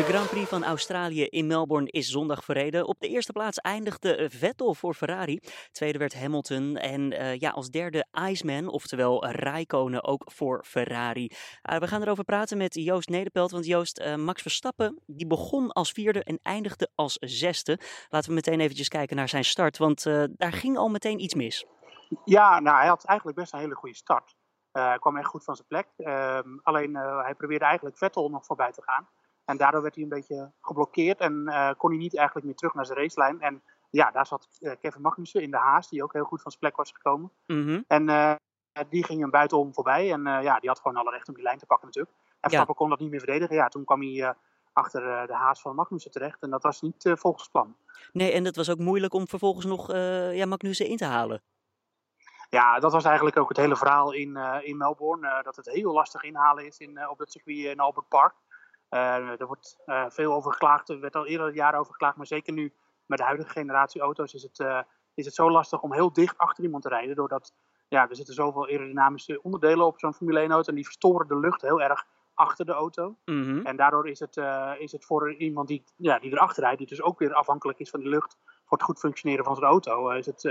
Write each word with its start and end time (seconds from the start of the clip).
De 0.00 0.06
Grand 0.06 0.30
Prix 0.30 0.48
van 0.48 0.64
Australië 0.64 1.24
in 1.24 1.46
Melbourne 1.46 1.90
is 1.90 2.08
zondag 2.08 2.44
verreden. 2.44 2.86
Op 2.86 3.00
de 3.00 3.08
eerste 3.08 3.32
plaats 3.32 3.58
eindigde 3.58 4.30
Vettel 4.30 4.74
voor 4.74 4.94
Ferrari. 4.94 5.40
Tweede 5.72 5.98
werd 5.98 6.20
Hamilton. 6.20 6.76
En 6.76 7.12
uh, 7.12 7.36
ja, 7.36 7.50
als 7.50 7.68
derde 7.70 8.06
Iceman, 8.28 8.68
oftewel 8.68 9.26
Rijkonen, 9.26 10.04
ook 10.04 10.22
voor 10.24 10.64
Ferrari. 10.64 11.30
Uh, 11.70 11.78
we 11.78 11.86
gaan 11.86 12.02
erover 12.02 12.24
praten 12.24 12.58
met 12.58 12.74
Joost 12.74 13.08
Nederpelt. 13.08 13.50
Want 13.50 13.66
Joost, 13.66 14.16
Max 14.16 14.42
Verstappen, 14.42 15.02
die 15.06 15.26
begon 15.26 15.72
als 15.72 15.92
vierde 15.92 16.24
en 16.24 16.38
eindigde 16.42 16.90
als 16.94 17.16
zesde. 17.20 17.78
Laten 18.08 18.28
we 18.28 18.34
meteen 18.34 18.60
eventjes 18.60 18.88
kijken 18.88 19.16
naar 19.16 19.28
zijn 19.28 19.44
start. 19.44 19.78
Want 19.78 20.02
daar 20.30 20.52
ging 20.52 20.76
al 20.76 20.88
meteen 20.88 21.20
iets 21.20 21.34
mis. 21.34 21.66
Ja, 22.24 22.60
nou, 22.60 22.76
hij 22.76 22.88
had 22.88 23.04
eigenlijk 23.04 23.38
best 23.38 23.52
een 23.52 23.58
hele 23.58 23.74
goede 23.74 23.96
start. 23.96 24.34
hij 24.72 24.98
kwam 24.98 25.16
echt 25.16 25.28
goed 25.28 25.44
van 25.44 25.54
zijn 25.54 25.68
plek. 25.68 25.88
Ehm, 25.96 26.58
alleen 26.62 26.94
hij 26.96 27.34
probeerde 27.34 27.64
eigenlijk 27.64 27.98
Vettel 27.98 28.28
nog 28.28 28.46
voorbij 28.46 28.72
te 28.72 28.82
gaan. 28.82 29.08
En 29.50 29.56
daardoor 29.56 29.82
werd 29.82 29.94
hij 29.94 30.02
een 30.02 30.10
beetje 30.10 30.52
geblokkeerd 30.60 31.20
en 31.20 31.44
uh, 31.46 31.70
kon 31.76 31.90
hij 31.90 31.98
niet 31.98 32.16
eigenlijk 32.16 32.46
meer 32.46 32.56
terug 32.56 32.74
naar 32.74 32.86
zijn 32.86 32.98
racelijn. 32.98 33.40
En 33.40 33.62
ja, 33.90 34.10
daar 34.10 34.26
zat 34.26 34.48
uh, 34.60 34.72
Kevin 34.80 35.00
Magnussen 35.02 35.42
in 35.42 35.50
de 35.50 35.56
haas, 35.56 35.88
die 35.88 36.02
ook 36.02 36.12
heel 36.12 36.24
goed 36.24 36.42
van 36.42 36.50
zijn 36.50 36.62
plek 36.62 36.76
was 36.76 36.92
gekomen. 36.92 37.32
Mm 37.46 37.66
-hmm. 37.66 37.84
En 37.86 38.08
uh, 38.08 38.34
die 38.88 39.04
ging 39.04 39.20
hem 39.20 39.30
buitenom 39.30 39.74
voorbij. 39.74 40.12
En 40.12 40.22
ja, 40.22 40.58
die 40.58 40.68
had 40.68 40.80
gewoon 40.80 40.96
alle 40.96 41.10
recht 41.10 41.28
om 41.28 41.34
die 41.34 41.42
lijn 41.42 41.58
te 41.58 41.66
pakken 41.66 41.86
natuurlijk. 41.86 42.16
En 42.16 42.36
Verstappen 42.40 42.74
ja. 42.74 42.80
kon 42.80 42.88
dat 42.88 42.98
niet 42.98 43.10
meer 43.10 43.20
verdedigen. 43.20 43.56
Ja, 43.56 43.68
toen 43.68 43.84
kwam 43.84 44.00
hij 44.00 44.34
achter 44.72 45.26
de 45.26 45.34
haas 45.34 45.60
van 45.60 45.74
Magnussen 45.74 46.10
terecht. 46.10 46.42
En 46.42 46.50
dat 46.50 46.62
was 46.62 46.80
niet 46.80 47.12
volgens 47.14 47.48
plan. 47.48 47.76
Nee, 48.12 48.32
en 48.32 48.44
het 48.44 48.56
was 48.56 48.70
ook 48.70 48.78
moeilijk 48.78 49.14
om 49.14 49.28
vervolgens 49.28 49.64
nog 49.64 49.92
ja, 50.32 50.46
Magnussen 50.46 50.86
in 50.86 50.96
te 50.96 51.04
halen. 51.04 51.42
Ja, 52.50 52.78
dat 52.78 52.92
was 52.92 53.04
eigenlijk 53.04 53.38
ook 53.38 53.48
het 53.48 53.58
hele 53.58 53.76
verhaal 53.76 54.12
in, 54.12 54.36
in 54.62 54.76
Melbourne. 54.76 55.42
dat 55.42 55.56
het 55.56 55.66
heel 55.66 55.92
lastig 55.92 56.22
inhalen 56.22 56.66
is 56.66 56.78
in, 56.78 57.08
op 57.08 57.18
dat 57.18 57.30
circuit 57.30 57.64
in 57.64 57.80
Albert 57.80 58.08
Park. 58.08 58.34
Uh, 58.90 59.40
er 59.40 59.46
wordt 59.46 59.76
uh, 59.86 60.04
veel 60.08 60.32
over 60.32 60.52
geklaagd, 60.52 60.88
er 60.88 61.00
werd 61.00 61.16
al 61.16 61.26
eerder 61.26 61.54
jaren 61.54 61.78
over 61.78 61.92
geklaagd, 61.92 62.16
maar 62.16 62.26
zeker 62.26 62.52
nu 62.52 62.72
met 63.06 63.18
de 63.18 63.24
huidige 63.24 63.50
generatie 63.50 64.00
auto's 64.00 64.34
is 64.34 64.42
het, 64.42 64.58
uh, 64.58 64.80
is 65.14 65.24
het 65.24 65.34
zo 65.34 65.50
lastig 65.50 65.82
om 65.82 65.92
heel 65.92 66.12
dicht 66.12 66.38
achter 66.38 66.64
iemand 66.64 66.82
te 66.82 66.88
rijden. 66.88 67.16
Doordat 67.16 67.54
ja, 67.88 68.08
er 68.08 68.16
zitten 68.16 68.34
zoveel 68.34 68.66
aerodynamische 68.66 69.42
onderdelen 69.42 69.86
op 69.86 69.98
zo'n 69.98 70.14
Formule 70.14 70.40
1 70.40 70.50
auto 70.50 70.68
en 70.68 70.74
die 70.74 70.84
verstoren 70.84 71.28
de 71.28 71.38
lucht 71.38 71.62
heel 71.62 71.80
erg 71.80 72.06
achter 72.34 72.66
de 72.66 72.72
auto. 72.72 73.16
Mm 73.24 73.42
-hmm. 73.42 73.66
En 73.66 73.76
daardoor 73.76 74.08
is 74.08 74.20
het, 74.20 74.36
is 74.78 74.92
het 74.92 75.04
voor 75.04 75.34
iemand 75.34 75.68
die, 75.68 75.84
ja, 75.96 76.18
die 76.18 76.32
erachter 76.32 76.62
rijdt, 76.62 76.78
die 76.78 76.86
dus 76.86 77.02
ook 77.02 77.18
weer 77.18 77.34
afhankelijk 77.34 77.78
is 77.78 77.90
van 77.90 78.00
die 78.00 78.08
lucht 78.08 78.36
voor 78.64 78.78
het 78.78 78.86
goed 78.86 78.98
functioneren 78.98 79.44
van 79.44 79.54
zijn 79.54 79.66
auto, 79.66 80.10
is 80.10 80.26
het, 80.26 80.42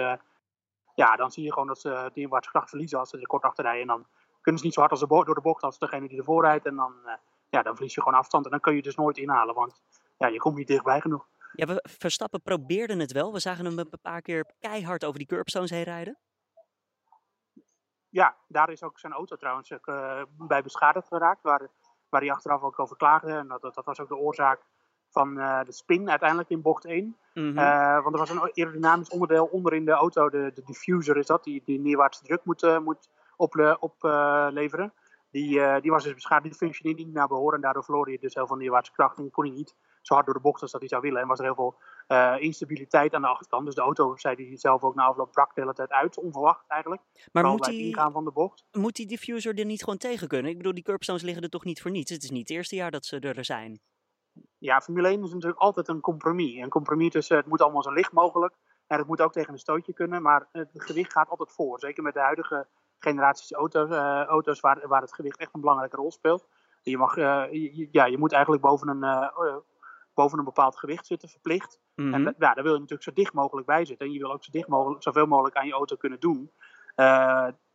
ja, 0.96 1.16
dan 1.16 1.32
zie 1.32 1.44
je 1.44 1.54
gewoon 1.54 1.68
dat 1.68 1.80
ze 1.80 2.10
die 2.14 2.24
inwaarts 2.24 2.50
kracht 2.50 2.70
verliezen 2.70 3.00
als 3.00 3.10
ze 3.10 3.20
er 3.20 3.28
kort 3.28 3.44
achter 3.44 3.64
rijden. 3.64 3.82
En 3.82 3.88
dan 3.88 4.06
kunnen 4.42 4.60
ze 4.62 4.66
niet 4.66 4.74
zo 4.74 4.80
hard 4.80 4.92
als 4.92 5.02
de 5.02 5.08
door 5.08 5.36
de 5.36 5.42
bocht 5.42 5.64
als 5.64 5.80
degene 5.80 6.08
die 6.08 6.18
ervoor 6.18 6.44
rijdt. 6.44 6.66
En 6.66 6.76
dan 6.76 6.94
ja, 7.50 7.62
dan 7.62 7.76
verlies 7.76 7.94
je 7.94 8.02
gewoon 8.02 8.20
afstand 8.20 8.46
en 8.46 8.52
dan 8.52 8.60
kun 8.60 8.76
je 8.76 8.82
dus 8.82 8.96
nooit 8.96 9.18
inhalen, 9.18 9.56
want 9.56 9.82
ja, 10.18 10.28
je 10.28 10.38
komt 10.38 10.56
niet 10.56 10.68
dichtbij 10.68 11.02
genoeg. 11.02 11.28
Ja, 11.54 11.66
we, 11.66 11.86
Verstappen 12.00 12.42
probeerde 12.42 12.96
het 12.96 13.12
wel. 13.12 13.34
We 13.34 13.40
zagen 13.40 13.66
hem 13.66 13.80
een 13.80 13.90
paar 14.02 14.22
keer 14.22 14.46
keihard 14.60 15.06
over 15.06 15.18
die 15.18 15.28
curbstones 15.28 15.70
heen 15.70 15.84
rijden. 15.84 16.18
Ja, 18.10 18.38
daar 18.48 18.70
is 18.70 18.84
ook 18.84 19.00
zijn 19.00 19.14
auto 19.14 19.36
trouwens 19.36 19.70
uh, 19.70 20.22
bij 20.38 20.62
beschadigd 20.62 21.08
geraakt, 21.08 21.44
waar, 21.44 21.68
waar 22.10 22.22
hij 22.22 22.32
achteraf 22.32 22.62
ook 22.62 22.80
over 22.80 22.98
klaagde. 22.98 23.32
En 23.32 23.48
dat, 23.48 23.62
dat 23.62 23.86
was 23.86 24.00
ook 24.00 24.08
de 24.08 24.18
oorzaak 24.18 24.66
van 25.10 25.38
uh, 25.38 25.64
de 25.64 25.72
spin 25.72 26.10
uiteindelijk 26.10 26.50
in 26.50 26.62
bocht 26.62 26.86
1. 26.86 27.04
Mm 27.06 27.16
-hmm. 27.34 27.58
uh, 27.58 28.04
want 28.04 28.14
er 28.14 28.20
was 28.20 28.30
een 28.30 28.42
aerodynamisch 28.42 29.10
onderdeel 29.10 29.46
onder 29.46 29.74
in 29.74 29.86
de 29.86 29.92
auto, 29.92 30.30
de, 30.30 30.52
de 30.54 30.64
diffuser 30.64 31.18
is 31.18 31.26
dat, 31.26 31.44
die, 31.44 31.62
die 31.66 31.80
neerwaartse 31.80 32.24
druk 32.24 32.44
moet, 32.44 32.80
moet 32.84 33.10
opleveren. 33.36 33.82
Op, 33.82 34.98
die, 35.32 35.60
uh, 35.60 35.80
die 35.82 35.92
was 35.92 36.04
dus 36.04 36.14
beschadigd, 36.14 36.50
die 36.50 36.58
functioneerde 36.58 37.04
niet 37.04 37.14
naar 37.14 37.28
behoren. 37.28 37.56
En 37.56 37.62
daardoor 37.62 37.84
verloor 37.84 38.08
hij 38.08 38.18
dus 38.18 38.34
heel 38.34 38.48
veel 38.48 38.56
neerwaartse 38.56 38.92
kracht. 38.92 39.18
En 39.18 39.32
kon 39.32 39.46
hij 39.46 39.54
niet 39.54 39.76
zo 40.02 40.14
hard 40.14 40.26
door 40.26 40.36
de 40.36 40.42
bocht 40.42 40.62
als 40.62 40.72
dat 40.72 40.80
hij 40.80 40.90
zou 40.90 41.02
willen. 41.02 41.22
En 41.22 41.28
was 41.28 41.40
er 41.40 41.46
heel 41.46 41.56
veel 41.56 41.78
uh, 42.08 42.36
instabiliteit 42.40 43.14
aan 43.14 43.22
de 43.22 43.28
achterkant. 43.28 43.66
Dus 43.66 43.76
de 43.76 43.82
auto, 43.82 44.16
zei 44.16 44.36
hij 44.36 44.58
zelf 44.58 44.84
ook 44.84 44.96
na 44.96 45.04
afloop, 45.04 45.32
brak 45.32 45.56
de 45.56 45.62
hele 45.62 45.74
tijd 45.74 45.90
uit. 45.90 46.18
Onverwacht 46.18 46.68
eigenlijk. 46.68 47.02
Maar 47.02 47.30
Vooral 47.32 47.52
moet 47.52 47.62
bij 47.62 47.70
het 47.70 47.80
die, 47.80 47.88
ingaan 47.88 48.12
van 48.12 48.24
de 48.24 48.32
bocht. 48.32 48.66
moet 48.72 48.96
die 48.96 49.08
diffuser 49.08 49.60
er 49.60 49.66
niet 49.66 49.84
gewoon 49.84 50.00
tegen 50.00 50.28
kunnen? 50.28 50.52
Ik 50.52 50.58
bedoel, 50.58 50.74
die 50.74 50.84
curbstones 50.84 51.22
liggen 51.22 51.44
er 51.44 51.50
toch 51.50 51.64
niet 51.64 51.82
voor 51.82 51.92
niets? 51.92 52.12
Het 52.12 52.24
is 52.24 52.32
niet 52.32 52.48
het 52.48 52.58
eerste 52.58 52.76
jaar 52.76 52.92
dat 52.92 53.06
ze 53.06 53.20
er 53.20 53.46
zijn. 53.46 53.80
Ja, 54.58 54.82
Formule 54.82 55.08
1 55.08 55.24
is 55.24 55.34
natuurlijk 55.34 55.62
altijd 55.62 55.88
een 55.88 56.00
compromis. 56.00 56.56
Een 56.56 56.70
compromis 56.70 57.12
tussen 57.12 57.38
het 57.38 57.46
moet 57.46 57.62
allemaal 57.62 57.84
zo 57.84 57.92
licht 57.92 58.12
mogelijk. 58.12 58.56
En 58.88 58.98
het 58.98 59.08
moet 59.08 59.22
ook 59.22 59.32
tegen 59.32 59.54
een 59.54 59.60
stootje 59.60 59.94
kunnen. 59.94 60.22
Maar 60.22 60.48
het 60.52 60.70
gewicht 60.74 61.12
gaat 61.12 61.30
altijd 61.30 61.52
voor. 61.52 61.80
Zeker 61.80 62.04
met 62.04 62.14
de 62.14 62.20
huidige 62.20 62.68
generaties 63.00 63.52
auto's, 63.54 63.90
uh, 63.90 64.24
auto's 64.24 64.60
waar, 64.60 64.88
waar 64.88 65.02
het 65.02 65.14
gewicht 65.14 65.38
echt 65.38 65.54
een 65.54 65.62
belangrijke 65.62 65.96
rol 65.96 66.12
speelt. 66.12 66.48
Je, 66.82 66.98
mag, 66.98 67.16
je, 67.16 67.88
ja, 67.92 68.06
je 68.06 68.18
moet 68.18 68.32
eigenlijk 68.32 68.64
boven 68.64 68.88
een, 68.88 69.04
uh, 69.04 69.56
boven 70.14 70.38
een 70.40 70.46
bepaald 70.46 70.78
gewicht 70.78 71.06
zitten, 71.06 71.30
verplicht. 71.30 71.80
Mm 71.96 72.14
-hmm. 72.14 72.28
En 72.28 72.36
ja, 72.38 72.54
daar 72.54 72.64
wil 72.64 72.74
je 72.74 72.80
natuurlijk 72.80 73.04
zo 73.04 73.14
dicht 73.14 73.34
mogelijk 73.34 73.68
bij 73.68 73.86
zitten. 73.86 74.08
En 74.08 74.14
je 74.14 74.20
wil 74.20 74.32
ook 74.32 74.44
zo 74.44 74.52
dicht 74.52 74.68
mogelijk, 74.68 75.04
zoveel 75.04 75.26
mogelijk 75.26 75.56
aan 75.56 75.68
je 75.68 75.74
auto 75.74 75.96
kunnen 75.96 76.20
doen. 76.20 76.52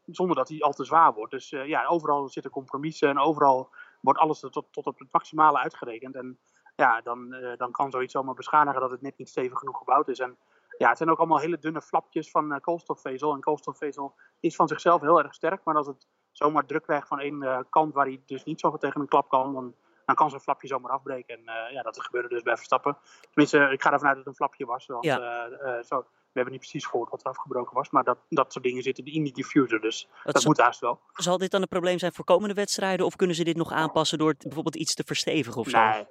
zonder 0.06 0.36
dat 0.36 0.46
die 0.46 0.64
al 0.64 0.72
te 0.72 0.84
zwaar 0.84 1.14
wordt. 1.14 1.32
Dus 1.32 1.48
ja, 1.48 1.86
overal 1.86 2.28
zitten 2.28 2.50
compromissen 2.50 3.08
en 3.08 3.18
overal 3.18 3.70
wordt 4.00 4.18
alles 4.18 4.40
tot, 4.40 4.66
tot 4.70 4.86
op 4.86 4.98
het 4.98 5.12
maximale 5.12 5.58
uitgerekend. 5.58 6.14
En 6.14 6.38
ja, 6.76 7.00
dan, 7.00 7.36
dan 7.56 7.70
kan 7.70 7.90
zoiets 7.90 8.12
zomaar 8.12 8.34
beschadigen 8.34 8.80
dat 8.80 8.90
het 8.90 9.02
net 9.02 9.18
niet 9.18 9.28
stevig 9.28 9.58
genoeg 9.58 9.78
gebouwd 9.78 10.08
is. 10.08 10.18
En 10.18 10.36
ja, 10.78 10.88
het 10.88 10.96
zijn 10.96 11.10
ook 11.10 11.18
allemaal 11.18 11.38
hele 11.38 11.58
dunne 11.58 11.82
flapjes 11.82 12.30
van 12.30 12.52
uh, 12.52 12.58
koolstofvezel. 12.60 13.32
En 13.32 13.40
koolstofvezel 13.40 14.14
is 14.40 14.56
van 14.56 14.68
zichzelf 14.68 15.00
heel 15.00 15.22
erg 15.22 15.34
sterk. 15.34 15.64
Maar 15.64 15.76
als 15.76 15.86
het 15.86 16.06
zomaar 16.32 16.66
druk 16.66 16.82
krijgt 16.82 17.08
van 17.08 17.20
één 17.20 17.42
uh, 17.42 17.58
kant 17.70 17.94
waar 17.94 18.06
hij 18.06 18.22
dus 18.26 18.44
niet 18.44 18.60
zo 18.60 18.76
tegen 18.76 19.00
een 19.00 19.08
klap 19.08 19.28
kan, 19.28 19.52
dan, 19.52 19.74
dan 20.06 20.14
kan 20.14 20.30
zo'n 20.30 20.40
flapje 20.40 20.68
zomaar 20.68 20.92
afbreken. 20.92 21.36
En 21.36 21.40
uh, 21.40 21.72
ja, 21.72 21.82
dat 21.82 22.02
gebeurde 22.02 22.28
dus 22.28 22.42
bij 22.42 22.56
Verstappen. 22.56 22.96
Tenminste, 23.20 23.58
ik 23.58 23.82
ga 23.82 23.92
ervan 23.92 24.08
uit 24.08 24.16
dat 24.16 24.24
het 24.24 24.26
een 24.26 24.34
flapje 24.34 24.66
was. 24.66 24.86
Want, 24.86 25.04
ja. 25.04 25.82
zo, 25.82 25.98
we 26.00 26.40
hebben 26.40 26.52
niet 26.52 26.60
precies 26.60 26.86
gehoord 26.86 27.10
wat 27.10 27.20
er 27.20 27.26
afgebroken 27.26 27.74
was. 27.74 27.90
Maar 27.90 28.04
dat, 28.04 28.18
dat 28.28 28.52
soort 28.52 28.64
dingen 28.64 28.82
zitten 28.82 29.04
in 29.04 29.22
die 29.22 29.32
diffuser. 29.32 29.80
Dus 29.80 30.08
dat, 30.24 30.32
dat 30.32 30.42
zal, 30.42 30.50
moet 30.50 30.60
haast 30.60 30.80
wel. 30.80 31.00
Zal 31.12 31.38
dit 31.38 31.50
dan 31.50 31.62
een 31.62 31.68
probleem 31.68 31.98
zijn 31.98 32.12
voor 32.12 32.24
komende 32.24 32.54
wedstrijden? 32.54 33.06
Of 33.06 33.16
kunnen 33.16 33.36
ze 33.36 33.44
dit 33.44 33.56
nog 33.56 33.72
aanpassen 33.72 34.18
door 34.18 34.28
het 34.28 34.42
bijvoorbeeld 34.42 34.76
iets 34.76 34.94
te 34.94 35.04
verstevigen 35.06 35.60
of 35.60 35.68
zo? 35.68 35.78
Nee. 35.78 36.06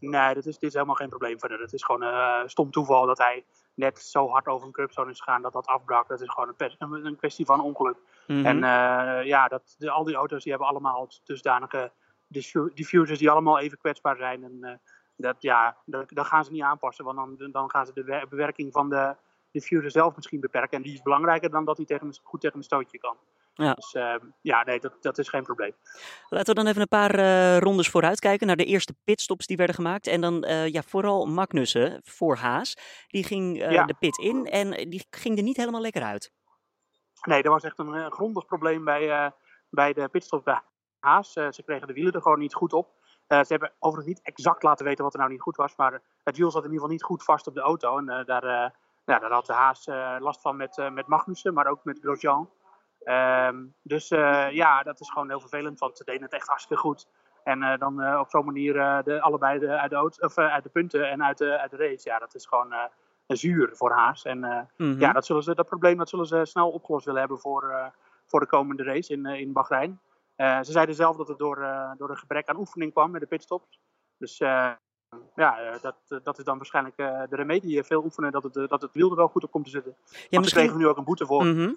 Nee, 0.00 0.34
dat 0.34 0.46
is, 0.46 0.58
dit 0.58 0.68
is 0.68 0.72
helemaal 0.72 0.94
geen 0.94 1.08
probleem 1.08 1.38
verder. 1.38 1.60
Het 1.60 1.72
is 1.72 1.84
gewoon 1.84 2.02
een 2.02 2.50
stom 2.50 2.70
toeval 2.70 3.06
dat 3.06 3.18
hij 3.18 3.44
net 3.80 3.98
zo 3.98 4.28
hard 4.28 4.46
over 4.46 4.66
een 4.66 4.72
curbstone 4.72 5.10
is 5.10 5.20
gegaan 5.20 5.42
dat 5.42 5.52
dat 5.52 5.66
afbrak. 5.66 6.08
Dat 6.08 6.20
is 6.20 6.28
gewoon 6.28 6.54
een, 6.78 7.06
een 7.06 7.16
kwestie 7.16 7.44
van 7.44 7.60
ongeluk. 7.60 7.96
Mm 8.26 8.36
-hmm. 8.36 8.46
En 8.46 8.56
uh, 8.56 9.26
ja, 9.26 9.48
dat, 9.48 9.74
de, 9.78 9.90
al 9.90 10.04
die 10.04 10.14
auto's 10.14 10.42
die 10.42 10.52
hebben 10.52 10.68
allemaal 10.68 11.08
dusdanige 11.24 11.92
diffusers 12.74 13.18
die 13.18 13.30
allemaal 13.30 13.58
even 13.58 13.78
kwetsbaar 13.78 14.16
zijn. 14.16 14.44
En 14.44 14.58
uh, 14.60 14.70
dat, 15.16 15.36
ja, 15.38 15.76
dat, 15.84 16.08
dat, 16.08 16.26
gaan 16.26 16.44
ze 16.44 16.52
niet 16.52 16.62
aanpassen, 16.62 17.04
want 17.04 17.38
dan, 17.38 17.50
dan 17.50 17.70
gaan 17.70 17.86
ze 17.86 17.92
de 17.92 18.26
bewerking 18.28 18.72
van 18.72 18.88
de 18.88 19.14
diffuser 19.50 19.90
zelf 19.90 20.16
misschien 20.16 20.40
beperken. 20.40 20.76
En 20.76 20.82
die 20.82 20.94
is 20.94 21.02
belangrijker 21.02 21.50
dan 21.50 21.64
dat 21.64 21.76
hij 21.76 21.86
tegen, 21.86 22.14
goed 22.22 22.40
tegen 22.40 22.56
een 22.56 22.64
stootje 22.64 22.98
kan. 22.98 23.16
Ja. 23.64 23.74
Dus 23.74 23.94
uh, 23.94 24.14
ja, 24.40 24.64
nee, 24.64 24.80
dat, 24.80 25.02
dat 25.02 25.18
is 25.18 25.28
geen 25.28 25.42
probleem. 25.42 25.74
Laten 26.28 26.54
we 26.54 26.54
dan 26.54 26.66
even 26.66 26.80
een 26.80 26.88
paar 26.88 27.18
uh, 27.18 27.58
rondes 27.58 27.88
vooruit 27.88 28.20
kijken 28.20 28.46
naar 28.46 28.56
de 28.56 28.64
eerste 28.64 28.94
pitstops 29.04 29.46
die 29.46 29.56
werden 29.56 29.74
gemaakt. 29.74 30.06
En 30.06 30.20
dan 30.20 30.44
uh, 30.44 30.68
ja, 30.68 30.82
vooral 30.82 31.26
Magnussen 31.26 32.00
voor 32.04 32.36
Haas. 32.36 32.76
Die 33.08 33.24
ging 33.24 33.58
ja. 33.58 33.84
de 33.84 33.94
pit 33.94 34.18
in 34.18 34.46
en 34.46 34.90
die 34.90 35.06
ging 35.10 35.36
er 35.36 35.42
niet 35.42 35.56
helemaal 35.56 35.80
lekker 35.80 36.02
uit. 36.02 36.32
Nee, 37.22 37.42
er 37.42 37.50
was 37.50 37.62
echt 37.62 37.78
een 37.78 38.12
grondig 38.12 38.46
probleem 38.46 38.84
bij, 38.84 39.32
bij 39.70 39.92
de 39.92 40.08
pitstop 40.08 40.44
bij 40.44 40.60
Haas. 40.98 41.32
ze 41.32 41.62
kregen 41.64 41.86
de 41.86 41.92
wielen 41.92 42.12
er 42.12 42.22
gewoon 42.22 42.38
niet 42.38 42.54
goed 42.54 42.72
op. 42.72 42.88
ze 43.28 43.44
hebben 43.46 43.72
overigens 43.78 44.16
niet 44.16 44.26
exact 44.26 44.62
laten 44.62 44.84
weten 44.84 45.04
wat 45.04 45.12
er 45.12 45.18
nou 45.18 45.30
niet 45.30 45.40
goed 45.40 45.56
was. 45.56 45.76
Maar 45.76 46.00
het 46.24 46.36
wiel 46.36 46.50
zat 46.50 46.64
in 46.64 46.70
ieder 46.70 46.80
geval 46.80 46.92
niet 46.94 47.02
goed 47.02 47.24
vast 47.24 47.46
op 47.46 47.54
de 47.54 47.60
auto. 47.60 47.98
En 47.98 48.06
daar, 48.06 48.44
ja, 49.04 49.18
daar 49.18 49.32
had 49.32 49.46
de 49.46 49.52
Haas 49.52 49.86
last 50.18 50.40
van 50.40 50.56
met, 50.56 50.90
met 50.92 51.06
Magnussen, 51.06 51.54
maar 51.54 51.66
ook 51.66 51.84
met 51.84 51.98
Grosjean. 51.98 52.48
Um, 53.04 53.74
dus 53.82 54.10
uh, 54.10 54.50
ja, 54.50 54.82
dat 54.82 55.00
is 55.00 55.10
gewoon 55.10 55.28
heel 55.28 55.40
vervelend, 55.40 55.78
want 55.78 55.96
ze 55.96 56.04
deden 56.04 56.22
het 56.22 56.32
echt 56.32 56.46
hartstikke 56.46 56.82
goed. 56.82 57.08
En 57.44 57.62
uh, 57.62 57.78
dan 57.78 58.00
uh, 58.00 58.18
op 58.20 58.30
zo'n 58.30 58.44
manier 58.44 58.72
de, 59.04 59.20
allebei 59.20 59.58
de, 59.58 59.68
uit, 59.78 59.90
de 59.90 60.24
of, 60.24 60.38
uit 60.38 60.62
de 60.62 60.68
punten 60.68 61.10
en 61.10 61.24
uit 61.24 61.38
de, 61.38 61.58
uit 61.58 61.70
de 61.70 61.76
race. 61.76 62.08
Ja, 62.08 62.18
dat 62.18 62.34
is 62.34 62.46
gewoon 62.46 62.74
zuur 63.26 63.70
voor 63.72 63.92
Haas. 63.92 64.24
En 64.24 64.38
mm 64.38 64.66
-hmm. 64.76 64.98
ja, 64.98 65.12
dat, 65.12 65.26
zullen 65.26 65.42
ze, 65.42 65.54
dat 65.54 65.66
probleem 65.66 65.96
dat 65.96 66.08
zullen 66.08 66.26
ze 66.26 66.40
snel 66.44 66.70
opgelost 66.70 67.04
willen 67.04 67.20
hebben 67.20 67.38
voor, 67.38 67.92
voor 68.26 68.40
de 68.40 68.46
komende 68.46 68.82
race 68.82 69.12
in, 69.12 69.26
in 69.26 69.52
Bahrein. 69.52 70.00
ze 70.36 70.72
zeiden 70.72 70.94
zelf 70.94 71.16
dat 71.16 71.28
het 71.28 71.38
door, 71.38 71.56
door 71.96 72.10
een 72.10 72.16
gebrek 72.16 72.48
aan 72.48 72.58
oefening 72.58 72.92
kwam 72.92 73.10
met 73.10 73.20
de 73.20 73.26
pitstops. 73.26 73.80
Dus 74.18 74.38
ja, 75.34 75.78
dat, 75.80 76.20
dat 76.22 76.38
is 76.38 76.44
dan 76.44 76.56
waarschijnlijk 76.56 76.96
de 76.96 77.36
remedie. 77.36 77.84
Veel 77.84 78.04
oefenen 78.04 78.32
dat 78.32 78.42
het, 78.42 78.54
dat 78.54 78.82
het 78.82 78.92
wiel 78.92 79.10
er 79.10 79.16
wel 79.16 79.28
goed 79.28 79.44
op 79.44 79.50
komt 79.50 79.64
te 79.64 79.70
zitten. 79.70 79.96
Ja, 80.28 80.38
misschien... 80.38 80.60
kregen 80.60 80.72
we 80.72 80.82
nu 80.82 80.88
ook 80.88 80.96
een 80.96 81.04
boete 81.04 81.26
voor. 81.26 81.44
Mm 81.44 81.74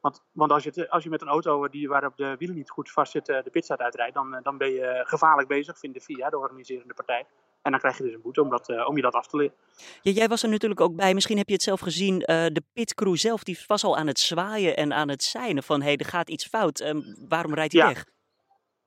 want, 0.00 0.24
want 0.32 0.52
als, 0.52 0.64
je, 0.64 0.90
als 0.90 1.04
je 1.04 1.10
met 1.10 1.22
een 1.22 1.28
auto 1.28 1.68
die, 1.68 1.88
waarop 1.88 2.16
de 2.16 2.36
wielen 2.38 2.56
niet 2.56 2.70
goed 2.70 2.90
vastzitten 2.90 3.44
de 3.44 3.50
pitstraat 3.50 3.80
uitrijdt, 3.80 4.14
dan, 4.14 4.38
dan 4.42 4.58
ben 4.58 4.70
je 4.70 5.02
gevaarlijk 5.06 5.48
bezig, 5.48 5.78
vindt 5.78 5.96
de 5.96 6.02
FIA, 6.02 6.30
de 6.30 6.38
organiserende 6.38 6.94
partij. 6.94 7.26
En 7.62 7.70
dan 7.72 7.80
krijg 7.80 7.96
je 7.96 8.02
dus 8.02 8.12
een 8.12 8.20
boete 8.20 8.42
om, 8.42 8.50
dat, 8.50 8.68
uh, 8.68 8.88
om 8.88 8.96
je 8.96 9.02
dat 9.02 9.14
af 9.14 9.26
te 9.26 9.36
leren. 9.36 9.54
Ja, 10.02 10.12
jij 10.12 10.28
was 10.28 10.42
er 10.42 10.48
natuurlijk 10.48 10.80
ook 10.80 10.96
bij. 10.96 11.14
Misschien 11.14 11.36
heb 11.36 11.46
je 11.46 11.52
het 11.52 11.62
zelf 11.62 11.80
gezien. 11.80 12.14
Uh, 12.14 12.26
de 12.26 12.62
pitcrew 12.72 13.16
zelf 13.16 13.44
die 13.44 13.58
was 13.66 13.84
al 13.84 13.96
aan 13.96 14.06
het 14.06 14.18
zwaaien 14.18 14.76
en 14.76 14.92
aan 14.92 15.08
het 15.08 15.22
seinen 15.22 15.62
van... 15.62 15.80
hé, 15.80 15.86
hey, 15.86 15.96
er 15.96 16.04
gaat 16.04 16.28
iets 16.28 16.46
fout. 16.46 16.80
Um, 16.80 17.16
waarom 17.28 17.54
rijdt 17.54 17.72
hij 17.72 17.86
weg? 17.86 18.04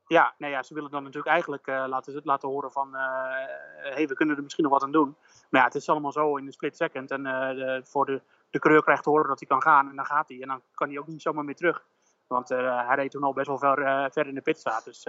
Ja, 0.08 0.34
nee, 0.38 0.52
ja, 0.52 0.64
ze 0.64 0.74
willen 0.74 0.92
dan 0.92 1.04
natuurlijk 1.04 1.32
eigenlijk 1.32 1.68
uh, 1.68 1.84
laten, 1.88 2.22
laten 2.24 2.50
horen 2.50 2.72
van... 2.72 2.94
hé, 2.94 3.94
hey, 3.94 4.08
we 4.08 4.14
kunnen 4.14 4.36
er 4.36 4.44
misschien 4.44 4.64
nog 4.64 4.74
wat 4.74 4.84
aan 4.84 4.92
doen. 4.92 5.16
Maar 5.50 5.62
ja, 5.62 5.68
het 5.68 5.76
is 5.76 5.90
allemaal 5.90 6.12
zo 6.12 6.36
in 6.36 6.46
een 6.46 6.52
split 6.52 6.76
second. 6.76 7.12
En 7.12 7.24
de, 7.24 7.82
voor 7.84 8.06
de, 8.06 8.22
de 8.50 8.60
coureur 8.60 8.84
krijgt 8.84 9.04
te 9.04 9.10
horen 9.10 9.28
dat 9.28 9.40
hij 9.40 9.48
kan 9.48 9.62
gaan 9.62 9.90
en 9.90 9.96
dan 9.96 10.06
gaat 10.06 10.30
hij. 10.30 10.42
En 10.42 10.48
dan 10.48 10.62
kan 10.74 10.90
hij 10.90 11.00
ook 11.00 11.08
niet 11.08 11.22
zomaar 11.22 11.46
meer 11.46 11.56
terug. 11.56 11.86
Want 12.28 12.50
hij 12.50 12.96
reed 12.96 13.12
toen 13.12 13.24
al 13.24 13.34
best 13.34 13.48
wel 13.48 13.58
ver, 13.58 14.12
ver 14.12 14.28
in 14.28 14.36
de 14.36 14.42
pitstraat. 14.42 14.84
Dus 14.84 15.06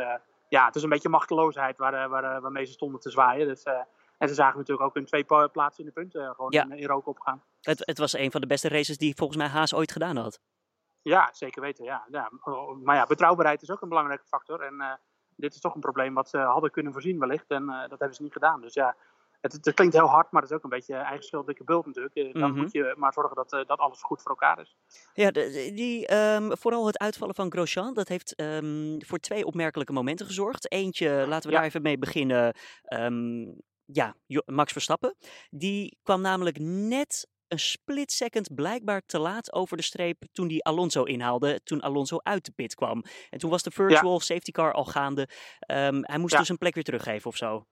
ja, 0.51 0.67
het 0.67 0.75
is 0.75 0.83
een 0.83 0.89
beetje 0.89 1.09
machteloosheid 1.09 1.79
waar, 1.79 1.95
eh, 1.95 2.09
waar, 2.09 2.25
eh, 2.25 2.43
waarmee 2.43 2.65
ze 2.65 2.73
stonden 2.73 3.01
te 3.01 3.11
zwaaien. 3.11 3.47
Dus, 3.47 3.63
eh, 3.63 3.81
en 4.19 4.29
ze 4.29 4.35
zagen 4.35 4.59
natuurlijk 4.59 4.87
ook 4.87 4.97
in 4.97 5.05
twee 5.05 5.25
plaatsen 5.25 5.85
in 5.85 5.87
de 5.87 5.93
punten 5.93 6.35
gewoon 6.35 6.51
in, 6.51 6.73
in 6.73 6.87
rook 6.87 7.07
opgaan. 7.07 7.43
Het, 7.61 7.87
het 7.87 7.99
was 7.99 8.13
een 8.13 8.31
van 8.31 8.41
de 8.41 8.47
beste 8.47 8.69
races 8.69 8.99
die 8.99 9.15
volgens 9.17 9.39
mij 9.39 9.49
Haas 9.49 9.75
ooit 9.75 9.93
gedaan 9.93 10.17
had. 10.17 10.41
Ja, 11.03 11.29
zeker 11.33 11.63
weten. 11.63 11.85
Ja. 11.85 12.07
ja. 12.11 12.31
Maar 12.83 12.97
ja, 12.97 13.07
betrouwbaarheid 13.07 13.63
is 13.63 13.71
ook 13.71 13.83
een 13.83 13.89
belangrijke 13.89 14.27
factor. 14.27 14.61
En 14.61 14.99
dit 15.37 15.55
is 15.55 15.61
toch 15.61 15.75
een 15.75 15.81
probleem 15.81 16.15
wat 16.15 16.29
ze 16.29 16.39
hadden 16.39 16.71
kunnen 16.71 16.93
voorzien 16.93 17.19
wellicht. 17.19 17.51
En 17.51 17.67
dat 17.67 17.99
hebben 17.99 18.15
ze 18.15 18.23
niet 18.23 18.33
gedaan. 18.33 18.61
Dus 18.61 18.75
ja, 18.75 18.97
het, 19.41 19.53
het, 19.53 19.75
klinkt 19.75 19.95
heel 19.95 20.07
hard, 20.07 20.31
maar 20.31 20.43
het 20.43 20.51
is 20.51 20.57
ook 20.57 20.65
een 20.65 20.71
beetje 20.71 20.95
eigen 20.95 21.25
schuld, 21.25 21.47
dikke 21.47 21.65
bult 21.65 21.87
natuurlijk. 21.87 22.15
Eh, 22.15 22.33
dan 22.33 22.51
mhm. 22.51 22.61
moet 22.61 22.73
je 22.73 22.95
maar 22.97 23.13
zorgen 23.13 23.37
dat, 23.37 23.53
eh, 23.53 23.67
dat 23.67 23.79
alles 23.79 24.03
goed 24.03 24.23
voor 24.23 24.31
elkaar 24.31 24.61
is. 24.61 24.77
Ja, 25.15 25.31
die, 25.31 26.07
ehm, 26.07 26.51
vooral 26.51 26.87
het 26.87 26.99
uitvallen 26.99 27.35
van 27.35 27.51
Grosjean, 27.51 27.95
dat 27.95 28.09
heeft 28.09 28.35
ehm, 28.35 28.99
voor 28.99 29.19
twee 29.19 29.47
opmerkelijke 29.47 29.93
momenten 29.93 30.27
gezorgd. 30.27 30.73
Eentje, 30.73 31.25
laten 31.29 31.51
we 31.51 31.57
daar 31.57 31.65
even 31.65 31.83
mee 31.83 31.99
beginnen. 31.99 32.55
Ehm, 32.83 33.45
ja, 33.85 34.15
Max 34.47 34.73
Verstappen. 34.73 35.17
Die 35.51 35.99
kwam 36.03 36.21
namelijk 36.21 36.59
net 36.61 37.29
een 37.49 37.59
split 37.59 38.13
second 38.13 38.55
blijkbaar 38.55 39.03
te 39.07 39.19
laat 39.19 39.53
over 39.53 39.77
de 39.77 39.83
streep 39.83 40.23
toen 40.33 40.49
die 40.49 40.65
Alonso 40.65 41.03
inhaalde, 41.03 41.61
toen 41.65 41.81
Alonso 41.81 42.19
uit 42.23 42.45
de 42.45 42.53
pit 42.53 42.75
kwam. 42.75 43.05
En 43.31 43.39
toen 43.39 43.51
was 43.51 43.63
de 43.63 43.71
virtual 43.71 44.21
safety 44.21 44.51
car 44.51 44.73
al 44.73 44.85
gaande. 44.85 45.29
hij 46.01 46.19
moest 46.19 46.37
dus 46.39 46.49
een 46.49 46.59
plek 46.59 46.75
weer 46.75 46.85
teruggeven 46.85 47.31
of 47.31 47.37
zo 47.37 47.67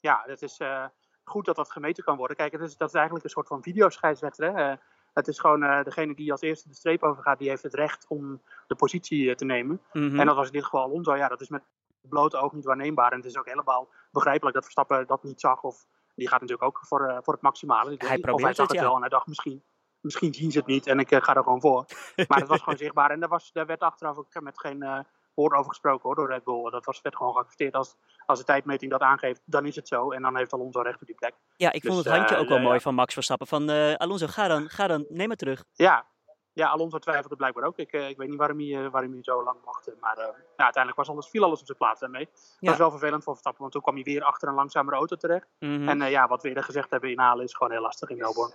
ja, 0.00 0.22
het 0.26 0.42
is 0.42 0.60
uh, 0.60 0.84
goed 1.24 1.44
dat 1.44 1.56
dat 1.56 1.72
gemeten 1.72 2.04
kan 2.04 2.16
worden. 2.16 2.36
Kijk, 2.36 2.52
het 2.52 2.60
is, 2.60 2.76
dat 2.76 2.88
is 2.88 2.94
eigenlijk 2.94 3.24
een 3.24 3.30
soort 3.30 3.48
van 3.48 3.62
videoscheidsrechter. 3.62 4.58
Uh, 4.58 4.72
het 5.12 5.28
is 5.28 5.38
gewoon 5.38 5.62
uh, 5.62 5.82
degene 5.82 6.14
die 6.14 6.32
als 6.32 6.40
eerste 6.40 6.68
de 6.68 6.74
streep 6.74 7.02
overgaat, 7.02 7.38
die 7.38 7.48
heeft 7.48 7.62
het 7.62 7.74
recht 7.74 8.06
om 8.08 8.42
de 8.66 8.74
positie 8.74 9.34
te 9.34 9.44
nemen. 9.44 9.80
Mm-hmm. 9.92 10.20
En 10.20 10.26
dat 10.26 10.36
was 10.36 10.46
in 10.46 10.52
dit 10.52 10.64
geval 10.64 10.82
Alonso. 10.82 11.16
Ja, 11.16 11.28
dat 11.28 11.40
is 11.40 11.48
met 11.48 11.62
blote 12.00 12.36
oog 12.36 12.52
niet 12.52 12.64
waarneembaar. 12.64 13.10
En 13.10 13.16
het 13.16 13.26
is 13.26 13.36
ook 13.36 13.46
helemaal 13.46 13.88
begrijpelijk 14.10 14.54
dat 14.54 14.64
Verstappen 14.64 15.06
dat 15.06 15.22
niet 15.22 15.40
zag. 15.40 15.62
Of 15.62 15.86
die 16.14 16.28
gaat 16.28 16.40
natuurlijk 16.40 16.68
ook 16.68 16.80
voor, 16.86 17.20
voor 17.22 17.32
het 17.32 17.42
maximale. 17.42 17.94
Hij 17.98 18.32
of 18.32 18.42
hij 18.42 18.54
zag 18.54 18.66
het, 18.66 18.76
het 18.76 18.86
wel 18.86 18.94
en 18.94 19.00
hij 19.00 19.08
dacht 19.08 19.26
misschien, 19.26 19.62
misschien 20.00 20.34
zien 20.34 20.50
ze 20.50 20.58
het 20.58 20.66
niet 20.66 20.86
en 20.86 20.98
ik 20.98 21.14
ga 21.14 21.34
er 21.34 21.42
gewoon 21.42 21.60
voor. 21.60 21.84
Maar 22.28 22.38
het 22.38 22.48
was 22.48 22.62
gewoon 22.62 22.78
zichtbaar. 22.78 23.10
En 23.10 23.20
daar, 23.20 23.28
was, 23.28 23.52
daar 23.52 23.66
werd 23.66 23.80
achteraf 23.80 24.16
ook 24.16 24.40
met 24.40 24.60
geen 24.60 25.06
woord 25.36 25.52
over 25.52 25.68
gesproken 25.68 26.02
hoor, 26.02 26.14
door 26.14 26.28
Red 26.28 26.44
Bull. 26.44 26.70
Dat 26.70 26.84
was, 26.84 27.00
werd 27.02 27.16
gewoon 27.16 27.32
geaccepteerd. 27.32 27.74
Als, 27.74 27.96
als 28.26 28.38
de 28.38 28.44
tijdmeting 28.44 28.90
dat 28.90 29.00
aangeeft, 29.00 29.42
dan 29.44 29.66
is 29.66 29.76
het 29.76 29.88
zo. 29.88 30.10
En 30.10 30.22
dan 30.22 30.36
heeft 30.36 30.52
Alonso 30.52 30.80
recht 30.80 31.00
op 31.00 31.06
die 31.06 31.16
plek. 31.16 31.34
Ja, 31.56 31.72
ik 31.72 31.82
vond 31.82 31.96
dus, 31.96 32.04
het 32.04 32.14
handje 32.14 32.36
ook 32.36 32.48
wel 32.48 32.60
mooi 32.60 32.80
van 32.80 32.94
Max 32.94 33.14
Verstappen. 33.14 33.46
Van 33.46 33.70
uh, 33.70 33.94
Alonso, 33.94 34.26
ga 34.26 34.48
dan, 34.48 34.68
ga 34.68 34.86
dan, 34.86 35.04
neem 35.08 35.30
het 35.30 35.38
terug. 35.38 35.64
Ja, 35.72 36.06
ja, 36.52 36.68
Alonso 36.68 36.98
twijfelde 36.98 37.36
blijkbaar 37.36 37.64
ook. 37.64 37.78
Ik, 37.78 37.92
uh, 37.92 38.08
ik 38.08 38.16
weet 38.16 38.28
niet 38.28 38.38
waarom 38.38 38.60
hij, 38.60 38.90
waarom 38.90 39.12
hij 39.12 39.22
zo 39.22 39.44
lang 39.44 39.58
wachtte. 39.64 39.96
Maar 40.00 40.18
uh, 40.18 40.24
ja, 40.56 40.64
uiteindelijk 40.64 40.96
was 40.96 41.08
alles, 41.08 41.28
viel 41.28 41.44
alles 41.44 41.60
op 41.60 41.66
zijn 41.66 41.78
plaats 41.78 42.00
daarmee. 42.00 42.24
Dat 42.24 42.56
ja. 42.58 42.68
was 42.68 42.78
wel 42.78 42.90
vervelend 42.90 43.22
voor 43.22 43.32
Verstappen, 43.32 43.60
want 43.60 43.72
toen 43.72 43.82
kwam 43.82 43.94
hij 43.94 44.04
weer 44.04 44.22
achter 44.22 44.48
een 44.48 44.54
langzamere 44.54 44.96
auto 44.96 45.16
terecht. 45.16 45.46
Mm 45.58 45.76
-hmm. 45.76 45.88
En 45.88 46.10
ja, 46.10 46.28
wat 46.28 46.42
we 46.42 46.48
eerder 46.48 46.64
gezegd 46.64 46.90
hebben, 46.90 47.10
inhalen 47.10 47.44
is 47.44 47.54
gewoon 47.54 47.72
heel 47.72 47.82
lastig 47.82 48.08
in 48.08 48.16
Melbourne. 48.16 48.54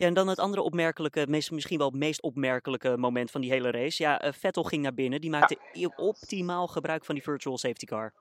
Ja, 0.00 0.06
en 0.06 0.14
dan 0.14 0.28
het 0.28 0.38
andere 0.38 0.62
opmerkelijke, 0.62 1.26
misschien 1.28 1.78
wel 1.78 1.86
het 1.86 1.96
meest 1.96 2.22
opmerkelijke 2.22 2.96
moment 2.96 3.30
van 3.30 3.40
die 3.40 3.50
hele 3.50 3.70
race. 3.70 4.02
Ja, 4.02 4.24
uh, 4.24 4.32
Vettel 4.32 4.64
ging 4.64 4.82
naar 4.82 4.94
binnen. 4.94 5.20
Die 5.20 5.30
maakte 5.30 5.58
ja. 5.72 5.92
optimaal 5.96 6.66
gebruik 6.66 7.04
van 7.04 7.14
die 7.14 7.24
virtual 7.24 7.58
safety 7.58 7.86
car. 7.86 8.12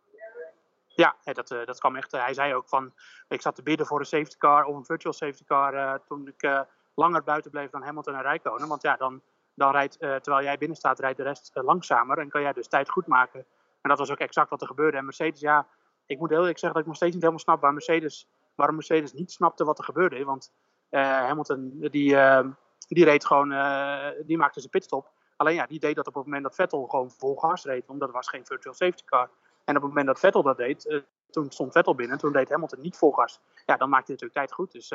Ja, 0.87 1.15
dat, 1.23 1.51
uh, 1.51 1.65
dat 1.65 1.79
kwam 1.79 1.95
echt. 1.95 2.13
Uh, 2.13 2.23
hij 2.23 2.33
zei 2.33 2.53
ook 2.53 2.67
van, 2.67 2.93
ik 3.27 3.41
zat 3.41 3.55
te 3.55 3.63
bidden 3.63 3.85
voor 3.85 3.99
een 3.99 4.05
safety 4.05 4.37
car 4.37 4.65
of 4.65 4.75
een 4.75 4.85
virtual 4.85 5.13
safety 5.13 5.43
car 5.43 6.01
toen 6.07 6.27
ik 6.27 6.65
langer 6.95 7.23
buiten 7.23 7.51
bleef 7.51 7.69
dan 7.69 7.83
Hamilton 7.83 8.15
en 8.15 8.21
Rijkonen. 8.21 8.67
Want 8.67 8.81
ja, 8.81 8.95
dan, 8.95 9.21
dan 9.53 9.71
rijdt, 9.71 9.99
terwijl 9.99 10.43
jij 10.43 10.57
binnen 10.57 10.77
staat, 10.77 10.99
rijdt 10.99 11.17
de 11.17 11.23
rest 11.23 11.51
langzamer 11.53 12.17
en 12.17 12.29
kan 12.29 12.41
jij 12.41 12.53
dus 12.53 12.67
tijd 12.67 12.89
goed 12.89 13.07
maken. 13.07 13.45
En 13.81 13.89
dat 13.89 13.97
was 13.97 14.11
ook 14.11 14.19
exact 14.19 14.49
wat 14.49 14.61
er 14.61 14.67
gebeurde. 14.67 14.97
En 14.97 15.05
Mercedes, 15.05 15.39
ja, 15.39 15.67
ik 16.05 16.19
moet 16.19 16.29
heel 16.29 16.39
eerlijk 16.39 16.59
zeggen 16.59 16.73
dat 16.73 16.81
ik 16.81 16.87
nog 16.87 16.95
steeds 16.95 17.13
niet 17.13 17.23
helemaal 17.23 17.43
snap 17.43 17.61
waar 17.61 17.73
Mercedes, 17.73 18.27
waarom 18.55 18.75
Mercedes 18.75 19.13
niet 19.13 19.31
snapte 19.31 19.65
wat 19.65 19.77
er 19.77 19.83
gebeurde. 19.83 20.23
Want 20.23 20.51
Hamilton, 20.89 21.87
die, 21.91 22.13
uh, 22.13 22.45
die 22.87 23.05
reed 23.05 23.25
gewoon, 23.25 23.51
uh, 23.51 24.07
die 24.25 24.37
maakte 24.37 24.59
zijn 24.59 24.71
pitstop. 24.71 25.11
Alleen 25.35 25.55
ja, 25.55 25.65
die 25.65 25.79
deed 25.79 25.95
dat 25.95 26.07
op 26.07 26.13
het 26.13 26.23
moment 26.23 26.43
dat 26.43 26.55
Vettel 26.55 26.85
gewoon 26.87 27.11
vol 27.11 27.35
gas 27.35 27.63
reed, 27.63 27.87
omdat 27.87 28.07
er 28.07 28.13
was 28.13 28.29
geen 28.29 28.45
virtual 28.45 28.73
safety 28.73 29.03
car. 29.03 29.29
En 29.63 29.75
op 29.75 29.81
het 29.81 29.91
moment 29.91 30.07
dat 30.07 30.19
Vettel 30.19 30.43
dat 30.43 30.57
deed, 30.57 31.03
toen 31.29 31.51
stond 31.51 31.71
Vettel 31.71 31.95
binnen, 31.95 32.17
toen 32.17 32.31
deed 32.31 32.49
Hamilton 32.49 32.81
niet 32.81 32.97
vol 32.97 33.11
gas. 33.11 33.41
Ja, 33.65 33.77
dan 33.77 33.89
maakte 33.89 34.11
hij 34.11 34.15
natuurlijk 34.21 34.33
tijd 34.33 34.53
goed. 34.53 34.71
Dus 34.71 34.89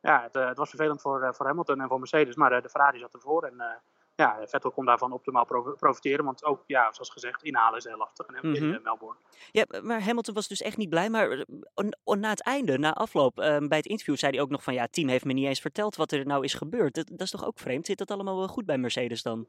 ja, 0.00 0.22
het, 0.22 0.34
het, 0.34 0.58
was 0.58 0.68
vervelend 0.68 1.00
voor, 1.00 1.34
voor 1.34 1.46
Hamilton 1.46 1.80
en 1.80 1.88
voor 1.88 1.98
Mercedes, 1.98 2.36
maar 2.36 2.62
de 2.62 2.68
Ferrari 2.68 2.98
zat 2.98 3.14
ervoor. 3.14 3.42
En 3.42 3.82
ja, 4.20 4.38
Vettel 4.46 4.70
kon 4.70 4.84
daarvan 4.84 5.12
optimaal 5.12 5.44
profiteren. 5.76 6.24
Want 6.24 6.44
ook, 6.44 6.62
ja, 6.66 6.92
zoals 6.92 7.10
gezegd, 7.10 7.42
inhalen 7.42 7.78
is 7.78 7.84
heel 7.84 7.96
lastig 7.96 8.26
in, 8.26 8.48
mm 8.48 8.54
-hmm. 8.54 8.74
in 8.74 8.82
Melbourne. 8.82 9.18
Ja, 9.50 9.64
maar 9.82 10.02
Hamilton 10.02 10.34
was 10.34 10.48
dus 10.48 10.62
echt 10.62 10.76
niet 10.76 10.88
blij. 10.88 11.10
Maar 11.10 11.30
eh, 11.30 11.86
na 12.04 12.28
het 12.28 12.42
einde, 12.42 12.78
na 12.78 12.92
afloop, 12.92 13.38
um, 13.38 13.68
bij 13.68 13.78
het 13.78 13.86
interview 13.86 14.16
zei 14.16 14.32
hij 14.32 14.40
ook 14.40 14.50
nog 14.50 14.62
van... 14.62 14.74
ja, 14.74 14.82
het 14.82 14.92
team 14.92 15.08
heeft 15.08 15.24
me 15.24 15.32
niet 15.32 15.46
eens 15.46 15.60
verteld 15.60 15.96
wat 15.96 16.12
er 16.12 16.26
nou 16.26 16.44
is 16.44 16.54
gebeurd. 16.54 16.94
Dat, 16.94 17.08
dat 17.08 17.20
is 17.20 17.30
toch 17.30 17.46
ook 17.46 17.58
vreemd? 17.58 17.86
Zit 17.86 17.98
dat 17.98 18.10
allemaal 18.10 18.36
wel 18.36 18.48
goed 18.48 18.66
bij 18.66 18.78
Mercedes 18.78 19.22
dan? 19.22 19.46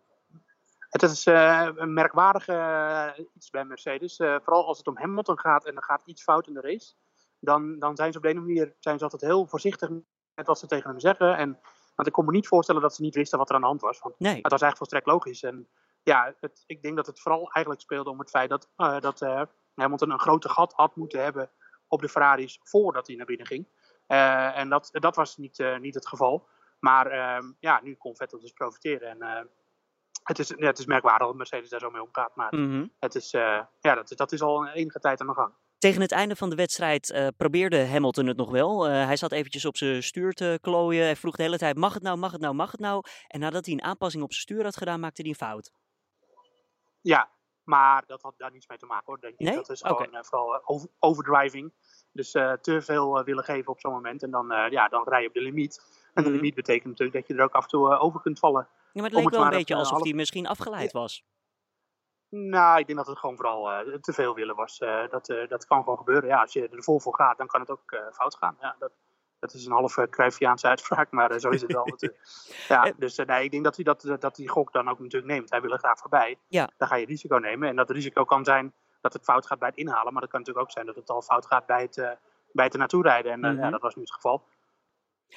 Het 0.90 1.04
is 1.04 1.26
uh, 1.26 1.68
een 1.76 1.94
merkwaardige 1.94 2.52
uh, 2.52 3.26
iets 3.36 3.50
bij 3.50 3.66
Mercedes. 3.66 4.20
Uh, 4.20 4.36
vooral 4.44 4.66
als 4.66 4.78
het 4.78 4.88
om 4.88 4.98
Hamilton 4.98 5.40
gaat 5.40 5.66
en 5.66 5.76
er 5.76 5.84
gaat 5.84 6.02
iets 6.06 6.24
fout 6.24 6.48
in 6.48 6.54
de 6.54 6.62
race. 6.62 6.94
Dan, 7.40 7.80
dan 7.80 7.96
zijn 7.96 8.12
ze 8.12 8.18
op 8.18 8.24
de 8.24 8.30
een 8.30 8.40
manier 8.40 8.76
zijn 8.80 8.98
ze 8.98 9.04
altijd 9.04 9.22
heel 9.22 9.48
voorzichtig 9.48 9.90
met 10.36 10.48
wat 10.48 10.60
ze 10.60 10.68
tegen 10.68 10.90
hem 10.90 11.00
zeggen. 11.00 11.38
En 11.38 11.60
want 12.02 12.16
ik 12.16 12.20
kon 12.20 12.32
me 12.32 12.38
niet 12.38 12.48
voorstellen 12.48 12.82
dat 12.82 12.96
ze 12.96 13.02
niet 13.02 13.16
wisten 13.16 13.38
wat 13.38 13.50
er 13.50 13.56
aan 13.56 13.62
de 13.62 13.68
hand 13.68 13.82
was. 13.82 14.00
Want 14.00 14.20
nee. 14.20 14.40
het 14.42 14.52
was 14.52 14.62
eigenlijk 14.62 14.78
volstrekt 14.78 15.06
logisch. 15.06 15.44
En 15.44 15.68
ja, 16.04 16.36
het, 16.40 16.64
ik 16.66 16.82
denk 16.82 16.96
dat 16.96 17.06
het 17.06 17.20
vooral 17.20 17.52
eigenlijk 17.52 17.82
speelde 17.82 18.10
om 18.10 18.20
het 18.20 18.30
feit 18.30 18.50
dat, 18.50 18.70
uh, 18.78 19.00
dat 19.00 19.22
uh, 19.22 19.42
Hamilton 19.76 20.12
een 20.12 20.20
grote 20.20 20.50
gat 20.50 20.74
had 20.74 20.96
moeten 20.96 21.24
hebben 21.24 21.52
op 21.88 22.02
de 22.02 22.10
Ferraris 22.10 22.60
voordat 22.64 23.08
hij 23.08 23.16
naar 23.16 23.26
binnen 23.26 23.46
ging. 23.46 23.68
Uh, 24.08 24.58
en 24.58 24.70
dat, 24.70 24.90
dat 24.92 25.16
was 25.16 25.38
niet, 25.38 25.64
niet 25.80 25.96
het 25.96 26.08
geval. 26.08 26.48
Maar 26.80 27.08
ehm, 27.08 27.52
ja, 27.60 27.80
nu 27.84 27.96
kon 27.96 28.16
Vettel 28.16 28.40
dus 28.40 28.52
profiteren. 28.52 29.10
En 29.10 29.50
het, 30.24 30.40
is, 30.40 30.48
ja, 30.48 30.66
het 30.66 30.80
is 30.80 30.86
merkwaardig 30.86 31.28
dat 31.28 31.36
Mercedes 31.36 31.70
daar 31.70 31.80
zo 31.80 31.92
mee 31.92 32.04
omgaat. 32.04 32.36
Maar 32.36 32.56
mm 32.56 32.70
-hmm. 32.70 32.92
het 33.00 33.16
is, 33.16 33.32
ja, 33.32 33.70
dat, 33.80 34.14
dat 34.16 34.32
is 34.32 34.42
al 34.42 34.68
enige 34.68 35.00
tijd 35.00 35.22
aan 35.22 35.28
de 35.28 35.34
gang. 35.34 35.54
Tegen 35.82 36.02
het 36.02 36.12
einde 36.12 36.36
van 36.36 36.50
de 36.50 36.56
wedstrijd 36.56 37.10
uh, 37.10 37.28
probeerde 37.38 37.86
Hamilton 37.86 38.28
het 38.28 38.38
nog 38.38 38.52
wel. 38.52 38.88
Uh, 38.88 39.06
hij 39.06 39.18
zat 39.18 39.32
eventjes 39.32 39.66
op 39.66 39.78
zijn 39.78 40.04
stuur 40.04 40.34
te 40.34 40.60
klooien. 40.62 41.04
Hij 41.04 41.16
vroeg 41.16 41.36
de 41.36 41.44
hele 41.44 41.58
tijd, 41.58 41.78
mag 41.78 41.94
het 41.94 42.04
nou, 42.04 42.18
mag 42.18 42.32
het 42.32 42.42
nou, 42.42 42.54
mag 42.54 42.72
het 42.72 42.80
nou? 42.80 43.04
En 43.28 43.40
nadat 43.40 43.66
hij 43.66 43.74
een 43.74 43.84
aanpassing 43.84 44.24
op 44.24 44.32
zijn 44.32 44.44
stuur 44.44 44.64
had 44.64 44.78
gedaan, 44.78 45.00
maakte 45.00 45.22
hij 45.22 45.30
een 45.30 45.38
fout. 45.38 45.72
Ja, 47.02 47.30
maar 47.64 48.04
dat 48.08 48.22
had 48.22 48.34
daar 48.38 48.52
niets 48.52 48.68
mee 48.68 48.78
te 48.78 48.86
maken 48.86 49.06
hoor, 49.06 49.20
denk 49.20 49.34
ik. 49.34 49.40
Nee? 49.40 49.56
Dat 49.56 49.70
is 49.70 49.82
gewoon 49.82 50.08
okay. 50.08 50.20
uh, 50.20 50.24
vooral 50.24 50.62
over 50.66 50.90
overdriving. 51.00 51.74
Dus 52.12 52.32
te 52.32 52.80
veel 52.82 53.24
willen 53.24 53.44
geven 53.44 53.72
op 53.72 53.80
zo'n 53.80 53.92
moment. 53.92 54.24
En 54.24 54.32
dan, 54.32 54.48
ja, 54.70 54.88
dan 54.88 55.04
rij 55.08 55.22
je 55.22 55.28
op 55.28 55.34
de 55.34 55.42
limiet. 55.42 55.82
En 56.14 56.24
de 56.24 56.30
mm. 56.30 56.36
limiet 56.36 56.56
betekent 56.56 56.86
natuurlijk 56.86 57.18
dat 57.18 57.28
je 57.28 57.34
er 57.34 57.44
ook 57.44 57.56
af 57.56 57.64
en 57.64 57.70
toe 57.70 57.98
over 57.98 58.22
kunt 58.22 58.40
vallen. 58.40 58.68
Ja, 58.72 59.02
maar 59.02 59.10
het 59.10 59.20
leek 59.20 59.30
wel 59.30 59.44
een 59.44 59.50
beetje 59.50 59.76
alsof 59.76 60.04
hij 60.04 60.14
misschien 60.14 60.48
afgeleid 60.48 60.92
was. 60.92 61.24
Nou, 62.32 62.80
ik 62.80 62.86
denk 62.86 62.98
dat 62.98 63.08
het 63.08 63.18
gewoon 63.18 63.36
vooral 63.36 63.72
uh, 63.72 63.94
te 63.96 64.14
veel 64.14 64.36
willen 64.36 64.56
was. 64.56 64.80
Uh, 64.80 65.10
dat, 65.10 65.30
uh, 65.30 65.48
dat 65.48 65.66
kan 65.66 65.84
gewoon 65.84 65.98
gebeuren. 65.98 66.30
Ja, 66.30 66.42
als 66.42 66.54
je 66.54 66.70
er 66.70 66.84
vol 66.84 67.00
voor 67.00 67.16
gaat, 67.16 67.38
dan 67.38 67.48
kan 67.48 67.60
het 67.60 67.70
ook 67.70 67.96
fout 68.12 68.36
gaan. 68.36 68.58
Ja, 68.62 68.76
dat, 68.80 68.92
dat 69.40 69.54
is 69.54 69.66
een 69.66 69.72
halve 69.72 70.08
Cruyffiaanse 70.10 70.68
uitspraak, 70.68 71.12
maar 71.12 71.40
zo 71.40 71.50
is 71.50 71.62
het 71.62 71.74
wel 71.74 71.86
natuurlijk. 71.96 72.22
Ja, 72.68 72.94
dus 72.98 73.16
nee, 73.16 73.44
ik 73.44 73.52
denk 73.52 73.64
dat 73.64 73.76
hij 73.76 73.84
dat, 73.84 74.16
dat 74.20 74.36
die 74.36 74.50
gok 74.50 74.72
dan 74.72 74.90
ook 74.90 75.00
natuurlijk 75.00 75.32
neemt. 75.32 75.50
Hij 75.50 75.62
wil 75.62 75.72
er 75.72 75.80
graag 75.80 76.00
voorbij. 76.00 76.38
Ja. 76.48 76.70
Dan 76.78 76.88
ga 76.88 76.96
je 76.96 77.06
risico 77.06 77.38
nemen. 77.38 77.70
En 77.70 77.76
dat 77.76 77.90
risico 77.90 78.24
kan 78.24 78.44
zijn 78.44 78.74
dat 79.02 79.14
het 79.14 79.24
fout 79.24 79.46
gaat 79.46 79.60
bij 79.60 79.68
het 79.68 79.78
inhalen. 79.78 80.14
Maar 80.14 80.22
dat 80.22 80.32
kan 80.32 80.40
natuurlijk 80.40 80.68
ook 80.68 80.74
zijn 80.74 80.86
dat 80.86 80.96
het 80.96 81.10
al 81.10 81.22
fout 81.22 81.46
gaat 81.46 81.66
bij 81.66 81.82
het, 81.82 81.96
bij 82.52 82.66
het 82.66 82.74
er 82.74 82.80
naartoe 82.80 83.04
rijden. 83.04 83.32
En 83.32 83.40
mm 83.40 83.46
-hmm. 83.46 83.60
ja, 83.60 83.70
dat 83.70 83.82
was 83.82 83.96
nu 83.96 84.02
het 84.02 84.14
geval. 84.14 84.44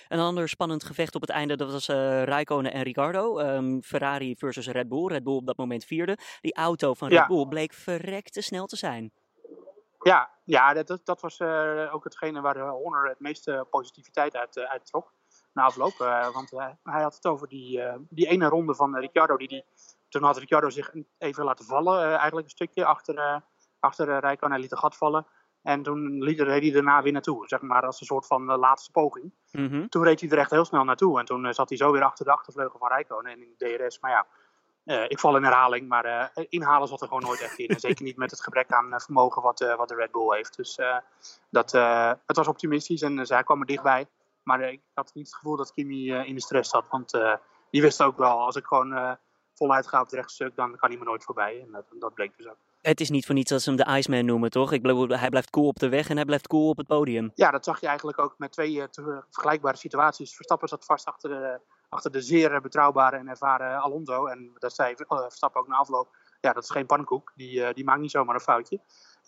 Een 0.09 0.19
ander 0.19 0.49
spannend 0.49 0.85
gevecht 0.85 1.15
op 1.15 1.21
het 1.21 1.31
einde, 1.31 1.57
dat 1.57 1.73
was 1.73 1.89
uh, 1.89 2.23
Raikkonen 2.23 2.73
en 2.73 2.83
Ricardo. 2.83 3.39
Um, 3.39 3.83
Ferrari 3.83 4.37
versus 4.37 4.69
Red 4.69 4.89
Bull. 4.89 5.07
Red 5.07 5.23
Bull 5.25 5.37
op 5.37 5.47
dat 5.47 5.57
moment 5.57 5.85
vierde. 5.85 6.19
Die 6.41 6.55
auto 6.55 6.95
van 6.95 7.09
Red 7.09 7.19
ja. 7.19 7.27
Bull 7.27 7.47
bleek 7.47 7.73
verrekte 7.73 8.41
snel 8.41 8.67
te 8.67 8.77
zijn. 8.77 9.13
Ja, 9.99 10.31
ja 10.45 10.75
dat, 10.83 11.01
dat 11.05 11.21
was 11.21 11.39
uh, 11.39 11.95
ook 11.95 12.05
hetgene 12.05 12.41
waar 12.41 12.59
Horner 12.59 13.09
het 13.09 13.21
meeste 13.21 13.67
positiviteit 13.71 14.37
uit, 14.37 14.57
uh, 14.57 14.65
uit 14.65 14.87
trok 14.87 15.13
na 15.53 15.63
afloop. 15.63 15.97
Want 16.33 16.51
hij 16.83 17.03
had 17.03 17.15
het 17.15 17.27
over 17.27 17.49
die, 17.49 17.83
die 18.09 18.27
ene 18.27 18.49
ronde 18.49 18.75
van 18.75 18.97
Ricciardo. 18.97 19.37
Die, 19.37 19.49
die, 19.49 19.65
toen 20.09 20.23
had 20.23 20.39
Ricciardo 20.39 20.71
zich 20.71 20.95
even 21.19 21.45
laten 21.45 21.65
vallen, 21.65 22.09
eigenlijk 22.09 22.47
een 22.47 22.53
stukje 22.53 22.85
achter, 22.85 23.43
achter 23.81 24.19
Rijko. 24.19 24.47
En 24.47 24.53
hij 24.53 24.61
liet 24.61 24.73
een 24.73 24.79
gat 24.79 24.97
vallen. 24.97 25.27
En 25.65 25.83
toen 25.83 26.25
reed 26.25 26.63
hij 26.63 26.71
daarna 26.71 27.03
weer 27.03 27.13
naartoe, 27.13 27.49
zeg 27.49 27.61
maar 27.61 27.87
als 27.87 28.01
een 28.01 28.07
soort 28.07 28.27
van 28.27 28.45
laatste 28.45 28.91
poging. 28.91 29.33
Mm-hmm. 29.51 29.89
Toen 29.89 30.05
reed 30.05 30.21
hij 30.21 30.31
er 30.31 30.39
echt 30.39 30.51
heel 30.51 30.65
snel 30.65 30.85
naartoe. 30.85 31.19
En 31.19 31.25
toen 31.25 31.55
zat 31.55 31.69
hij 31.69 31.79
zo 31.79 31.93
weer 31.93 32.03
achter 32.03 32.25
de 32.25 32.31
achtervleugel 32.33 32.79
van 32.79 32.89
Rijkonen 32.89 33.33
en 33.33 33.43
in 33.43 33.55
de 33.57 33.77
DRS. 33.77 34.01
Maar 34.01 34.11
ja, 34.11 34.27
uh, 34.85 35.05
ik 35.09 35.19
val 35.19 35.37
in 35.37 35.43
herhaling, 35.43 35.89
maar 35.89 36.33
inhalen 36.49 36.89
zat 36.89 37.01
er 37.01 37.07
gewoon 37.07 37.23
nooit 37.23 37.41
echt 37.41 37.59
in. 37.59 37.69
En 37.69 37.81
zeker 37.81 38.05
niet 38.05 38.17
met 38.17 38.31
het 38.31 38.43
gebrek 38.43 38.73
aan 38.73 39.01
vermogen 39.01 39.43
wat, 39.43 39.75
wat 39.77 39.89
de 39.89 39.95
Red 39.95 40.11
Bull 40.11 40.37
heeft. 40.37 40.57
Dus 40.57 40.79
dat, 41.51 41.73
het 42.27 42.37
was 42.37 42.49
optimistisch 42.49 43.03
en 43.03 43.27
zij 43.27 43.43
kwam 43.43 43.61
er 43.61 43.67
dichtbij. 43.67 44.07
Maar 44.43 44.61
ik 44.61 44.81
had 44.95 45.11
niet 45.15 45.27
het 45.27 45.35
gevoel 45.35 45.57
dat 45.57 45.73
Kimi 45.73 46.13
in 46.13 46.35
de 46.35 46.41
stress 46.41 46.71
zat. 46.71 46.89
Want 46.89 47.11
die 47.71 47.83
wist 47.83 48.03
ook 48.03 48.17
wel, 48.17 48.39
als 48.39 48.57
ik 48.57 48.65
gewoon 48.65 49.19
voluit 49.55 49.87
ga 49.87 49.99
op 49.99 50.05
het 50.05 50.15
rechtstuk, 50.15 50.57
dan 50.57 50.77
kan 50.77 50.91
hij 50.91 50.99
me 50.99 51.05
nooit 51.05 51.25
voorbij. 51.25 51.61
En 51.61 51.73
dat, 51.73 51.85
dat 51.99 52.15
bleek 52.15 52.37
dus 52.37 52.47
ook. 52.47 52.59
Het 52.87 53.01
is 53.01 53.11
niet 53.11 53.27
voor 53.27 53.35
niets 53.35 53.51
dat 53.51 53.63
ze 53.63 53.71
hem 53.71 53.79
de 53.85 53.97
Iceman 53.97 54.25
noemen, 54.25 54.51
toch? 54.51 54.73
Ik 54.73 54.83
bedoel, 54.83 55.09
hij 55.09 55.29
blijft 55.29 55.51
cool 55.51 55.67
op 55.67 55.79
de 55.79 55.89
weg 55.89 56.09
en 56.09 56.17
hij 56.17 56.25
blijft 56.25 56.47
cool 56.47 56.69
op 56.69 56.77
het 56.77 56.87
podium. 56.87 57.33
Ja, 57.35 57.51
dat 57.51 57.65
zag 57.65 57.81
je 57.81 57.87
eigenlijk 57.87 58.19
ook 58.19 58.35
met 58.39 58.53
twee 58.53 58.83
vergelijkbare 59.31 59.77
situaties. 59.77 60.35
Verstappen 60.35 60.69
zat 60.69 60.85
vast 60.85 61.07
achter 61.07 61.31
de 61.31 61.61
achter 61.89 62.11
de 62.11 62.21
zeer 62.21 62.61
betrouwbare 62.61 63.17
en 63.17 63.29
ervaren 63.29 63.81
Alonso. 63.81 64.27
En 64.27 64.51
dat 64.59 64.75
zei 64.75 64.95
Verstappen 64.97 65.61
ook 65.61 65.69
na 65.69 65.77
afloop. 65.77 66.17
Ja, 66.41 66.53
dat 66.53 66.63
is 66.63 66.71
geen 66.71 66.87
pannenkoek. 66.87 67.33
Die, 67.35 67.73
die 67.75 67.85
maakt 67.85 68.01
niet 68.01 68.11
zomaar 68.11 68.35
een 68.35 68.41
foutje. 68.41 68.81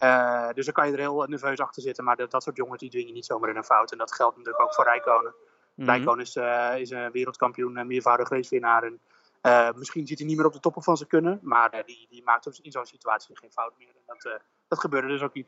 Uh, 0.02 0.48
dus 0.52 0.64
dan 0.64 0.74
kan 0.74 0.86
je 0.86 0.92
er 0.92 0.98
heel 0.98 1.24
nerveus 1.26 1.58
achter 1.58 1.82
zitten. 1.82 2.04
Maar 2.04 2.16
dat, 2.16 2.30
dat 2.30 2.42
soort 2.42 2.56
jongens 2.56 2.80
die 2.80 2.90
dwingen 2.90 3.12
niet 3.12 3.26
zomaar 3.26 3.50
in 3.50 3.56
een 3.56 3.64
fout. 3.64 3.92
En 3.92 3.98
dat 3.98 4.12
geldt 4.12 4.36
natuurlijk 4.36 4.64
ook 4.64 4.74
voor 4.74 4.84
Rijkonen. 4.84 5.34
Mm 5.74 5.86
Rijkonen 5.86 6.24
is, 6.24 6.36
is 6.80 6.90
een 6.90 7.10
wereldkampioen, 7.10 7.76
een 7.76 7.86
meervoudig 7.86 8.28
racewinnaar. 8.28 8.82
En, 8.82 9.00
uh, 9.46 9.72
misschien 9.72 10.06
zit 10.06 10.18
hij 10.18 10.26
niet 10.26 10.36
meer 10.36 10.46
op 10.46 10.52
de 10.52 10.60
toppen 10.60 10.82
van 10.82 10.96
zijn 10.96 11.08
kunnen. 11.08 11.38
Maar 11.42 11.82
die, 11.86 12.06
die 12.10 12.22
maakt 12.24 12.60
in 12.62 12.72
zo'n 12.72 12.86
situatie 12.86 13.36
geen 13.36 13.50
fout 13.50 13.78
meer. 13.78 13.88
En 13.88 14.02
dat, 14.06 14.40
dat 14.68 14.78
gebeurde 14.78 15.08
dus 15.08 15.22
ook 15.22 15.34
niet. 15.34 15.46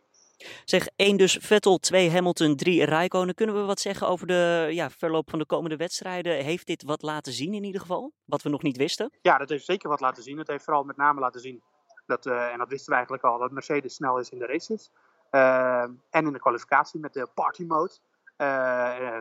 Zeg 0.64 0.88
1 0.96 1.16
dus 1.16 1.38
Vettel, 1.40 1.78
2 1.78 2.10
Hamilton, 2.10 2.56
3 2.56 2.84
Rijkonen. 2.84 3.34
Kunnen 3.34 3.54
we 3.54 3.62
wat 3.62 3.80
zeggen 3.80 4.08
over 4.08 4.26
de 4.26 4.68
ja, 4.70 4.90
verloop 4.90 5.30
van 5.30 5.38
de 5.38 5.46
komende 5.46 5.76
wedstrijden? 5.76 6.44
Heeft 6.44 6.66
dit 6.66 6.82
wat 6.82 7.02
laten 7.02 7.32
zien 7.32 7.54
in 7.54 7.64
ieder 7.64 7.80
geval? 7.80 8.12
Wat 8.24 8.42
we 8.42 8.48
nog 8.48 8.62
niet 8.62 8.76
wisten? 8.76 9.12
Ja, 9.22 9.38
dat 9.38 9.48
heeft 9.48 9.64
zeker 9.64 9.88
wat 9.88 10.00
laten 10.00 10.22
zien. 10.22 10.38
Het 10.38 10.48
heeft 10.48 10.64
vooral 10.64 10.84
met 10.84 10.96
name 10.96 11.20
laten 11.20 11.40
zien, 11.40 11.62
dat, 12.06 12.26
en 12.26 12.58
dat 12.58 12.68
wisten 12.68 12.88
we 12.88 12.94
eigenlijk 12.94 13.24
al, 13.24 13.38
dat 13.38 13.50
Mercedes 13.50 13.94
snel 13.94 14.18
is 14.18 14.30
in 14.30 14.38
de 14.38 14.46
races. 14.46 14.90
En 16.10 16.26
in 16.26 16.32
de 16.32 16.38
kwalificatie 16.38 17.00
met 17.00 17.12
de 17.12 17.28
party 17.34 17.64
mode. 17.64 17.92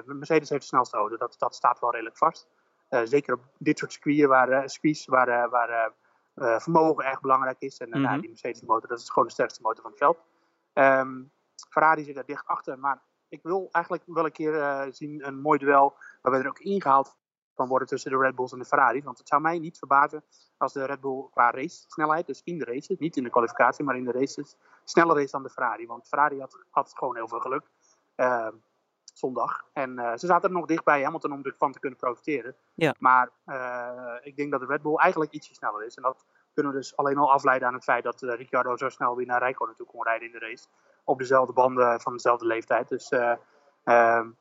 Mercedes 0.05 0.49
heeft 0.49 0.61
de 0.61 0.67
snelste 0.67 0.97
auto, 0.97 1.17
dat, 1.17 1.35
dat 1.37 1.55
staat 1.55 1.79
wel 1.79 1.91
redelijk 1.91 2.17
vast. 2.17 2.47
Zeker 2.89 3.33
op 3.33 3.41
dit 3.57 3.77
soort 3.77 3.91
circuits 3.91 4.25
waar, 4.25 4.69
circuits 4.69 5.05
waar, 5.05 5.49
waar 5.49 5.93
vermogen 6.61 7.05
erg 7.05 7.21
belangrijk 7.21 7.59
is. 7.59 7.77
En 7.77 7.89
mm 7.89 8.05
-hmm. 8.05 8.19
die 8.19 8.29
Mercedes 8.29 8.61
motor, 8.61 8.89
dat 8.89 8.99
is 8.99 9.09
gewoon 9.09 9.27
de 9.27 9.33
sterkste 9.33 9.61
motor 9.61 9.81
van 9.81 9.91
het 9.91 9.99
veld. 9.99 10.17
Um, 10.73 11.31
Ferrari 11.69 12.03
zit 12.03 12.15
daar 12.15 12.25
dicht 12.25 12.45
achter. 12.45 12.79
Maar 12.79 13.01
ik 13.29 13.43
wil 13.43 13.69
eigenlijk 13.71 14.03
wel 14.05 14.25
een 14.25 14.31
keer 14.31 14.53
uh, 14.53 14.83
zien 14.89 15.27
een 15.27 15.41
mooi 15.41 15.59
duel. 15.59 15.95
Waarbij 16.21 16.41
er 16.41 16.49
ook 16.49 16.59
ingehaald 16.59 17.17
kan 17.53 17.67
worden 17.67 17.87
tussen 17.87 18.11
de 18.11 18.17
Red 18.17 18.35
Bulls 18.35 18.51
en 18.51 18.59
de 18.59 18.65
Ferrari. 18.65 19.03
Want 19.03 19.17
het 19.17 19.27
zou 19.27 19.41
mij 19.41 19.59
niet 19.59 19.77
verbazen 19.77 20.23
als 20.57 20.73
de 20.73 20.85
Red 20.85 21.01
Bull 21.01 21.27
qua 21.31 21.51
race 21.51 21.83
snelheid, 21.87 22.27
dus 22.27 22.41
in 22.43 22.57
de 22.57 22.65
races, 22.65 22.97
niet 22.97 23.17
in 23.17 23.23
de 23.23 23.29
kwalificatie, 23.29 23.85
maar 23.85 23.97
in 23.97 24.03
de 24.03 24.11
races, 24.11 24.55
sneller 24.83 25.19
is 25.19 25.31
dan 25.31 25.43
de 25.43 25.49
Ferrari. 25.49 25.87
Want 25.87 26.07
Ferrari 26.07 26.39
had, 26.39 26.65
had 26.69 26.93
gewoon 26.95 27.15
heel 27.15 27.27
veel 27.27 27.39
geluk. 27.39 27.69
Uh, 28.15 28.47
zondag. 29.17 29.65
En 29.73 29.91
uh, 29.99 30.11
ze 30.15 30.25
zaten 30.25 30.49
er 30.49 30.55
nog 30.55 30.65
dichtbij 30.65 31.03
Hamilton 31.03 31.31
om 31.31 31.43
ervan 31.43 31.71
te 31.71 31.79
kunnen 31.79 31.99
profiteren. 31.99 32.55
Ja. 32.73 32.95
Maar 32.99 33.29
uh, 33.45 34.13
ik 34.21 34.35
denk 34.35 34.51
dat 34.51 34.59
de 34.59 34.65
Red 34.65 34.81
Bull 34.81 34.95
eigenlijk 34.95 35.31
ietsje 35.31 35.53
sneller 35.53 35.85
is. 35.85 35.95
En 35.95 36.03
dat 36.03 36.25
kunnen 36.53 36.71
we 36.71 36.77
dus 36.77 36.95
alleen 36.95 37.17
al 37.17 37.31
afleiden 37.31 37.67
aan 37.67 37.73
het 37.73 37.83
feit 37.83 38.03
dat 38.03 38.21
uh, 38.21 38.35
Ricciardo 38.35 38.77
zo 38.77 38.89
snel 38.89 39.15
weer 39.15 39.25
naar 39.25 39.39
Rijko 39.39 39.73
toe 39.73 39.85
kon 39.85 40.03
rijden 40.03 40.27
in 40.27 40.33
de 40.33 40.39
race. 40.39 40.67
Op 41.03 41.17
dezelfde 41.17 41.53
banden 41.53 42.01
van 42.01 42.13
dezelfde 42.13 42.45
leeftijd. 42.45 42.89
Dus 42.89 43.09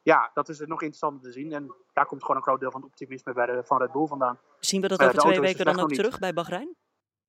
ja, 0.03 0.31
dat 0.35 0.49
is 0.49 0.59
nog 0.59 0.83
interessanter 0.83 1.23
te 1.23 1.33
zien. 1.33 1.53
En 1.53 1.75
daar 1.93 2.07
komt 2.07 2.21
gewoon 2.21 2.37
een 2.37 2.43
groot 2.43 2.61
deel 2.61 2.71
van 2.71 2.81
het 2.81 2.91
optimisme 2.91 3.33
bij 3.33 3.47
de, 3.47 3.63
van 3.65 3.79
Red 3.79 3.93
Bull 3.93 4.07
vandaan. 4.07 4.39
Zien 4.61 4.81
we 4.81 4.89
dat 4.89 5.03
over 5.03 5.19
twee 5.19 5.41
weken 5.41 5.65
dan 5.65 5.81
ook 5.81 5.93
terug 5.93 6.19
bij 6.19 6.33
Bahrein? 6.33 6.77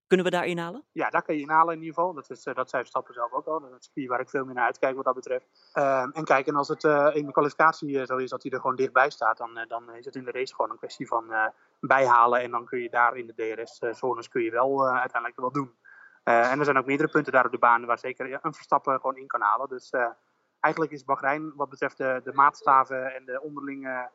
Kunnen 0.08 0.26
we 0.26 0.32
daar 0.32 0.46
inhalen? 0.46 0.84
Ja, 0.92 1.10
daar 1.10 1.22
kan 1.22 1.36
je 1.36 1.42
inhalen 1.42 1.74
in 1.74 1.80
ieder 1.80 1.94
geval. 1.94 2.14
Dat, 2.14 2.30
is, 2.30 2.44
dat 2.44 2.70
zei 2.70 2.82
Verstappen 2.82 3.14
zelf 3.14 3.32
ook 3.32 3.46
al. 3.46 3.60
Dat 3.60 3.80
is 3.80 3.92
een 3.94 4.08
waar 4.08 4.20
ik 4.20 4.30
veel 4.30 4.46
meer 4.46 4.54
naar 4.54 4.66
uitkijk 4.66 4.96
wat 4.96 5.06
dat 5.06 5.16
betreft. 5.16 5.46
Um, 5.74 6.12
en 6.12 6.24
kijk, 6.24 6.48
en 6.48 6.56
als 6.56 6.68
het 6.68 6.84
uh, 6.84 7.10
in 7.14 7.26
de 7.26 7.32
kwalificatie 7.32 7.90
uh, 7.90 8.06
zo 8.06 8.18
is 8.18 8.30
dat 8.30 8.44
hij 8.44 8.52
er 8.52 8.60
gewoon 8.60 8.76
dichtbij 8.76 9.10
staat, 9.10 9.38
dan, 9.38 9.66
dan 9.68 9.94
is 9.94 10.06
het 10.06 10.16
in 10.16 10.24
de 10.24 10.32
race 10.32 10.56
gewoon 10.56 10.72
een 10.72 10.78
kwestie 10.78 11.08
van 11.08 11.34
bijhalen. 11.80 12.42
En 12.42 12.52
dan 12.52 12.66
kun 12.66 12.82
je 12.82 12.90
daar 12.90 13.18
in 13.18 13.28
de 13.28 13.34
DRS-zones 13.34 14.30
kun 14.30 14.44
je 14.44 14.52
wel 14.52 14.88
uiteindelijk 14.88 15.40
wel 15.40 15.52
doen. 15.52 15.72
en 16.24 16.60
er 16.60 16.66
zijn 16.66 16.78
ook 16.78 16.86
meerdere 16.86 17.10
punten 17.10 17.34
daar 17.34 17.46
op 17.46 17.52
de 17.52 17.58
baan 17.58 17.86
waar 17.86 18.00
zeker 18.00 18.40
een 18.42 18.54
Verstappen 18.54 18.96
gewoon 18.96 19.18
in 19.18 19.28
kan 19.28 19.42
halen. 19.42 19.70
Dus 19.70 19.94
eigenlijk 20.60 20.94
is 20.94 21.04
Bahrein 21.04 21.54
wat 21.56 21.70
betreft 21.70 21.98
de, 21.98 22.22
de 22.24 22.34
maatstaven 22.34 23.16
en 23.16 23.26
de 23.26 23.42
onderlinge 23.42 24.10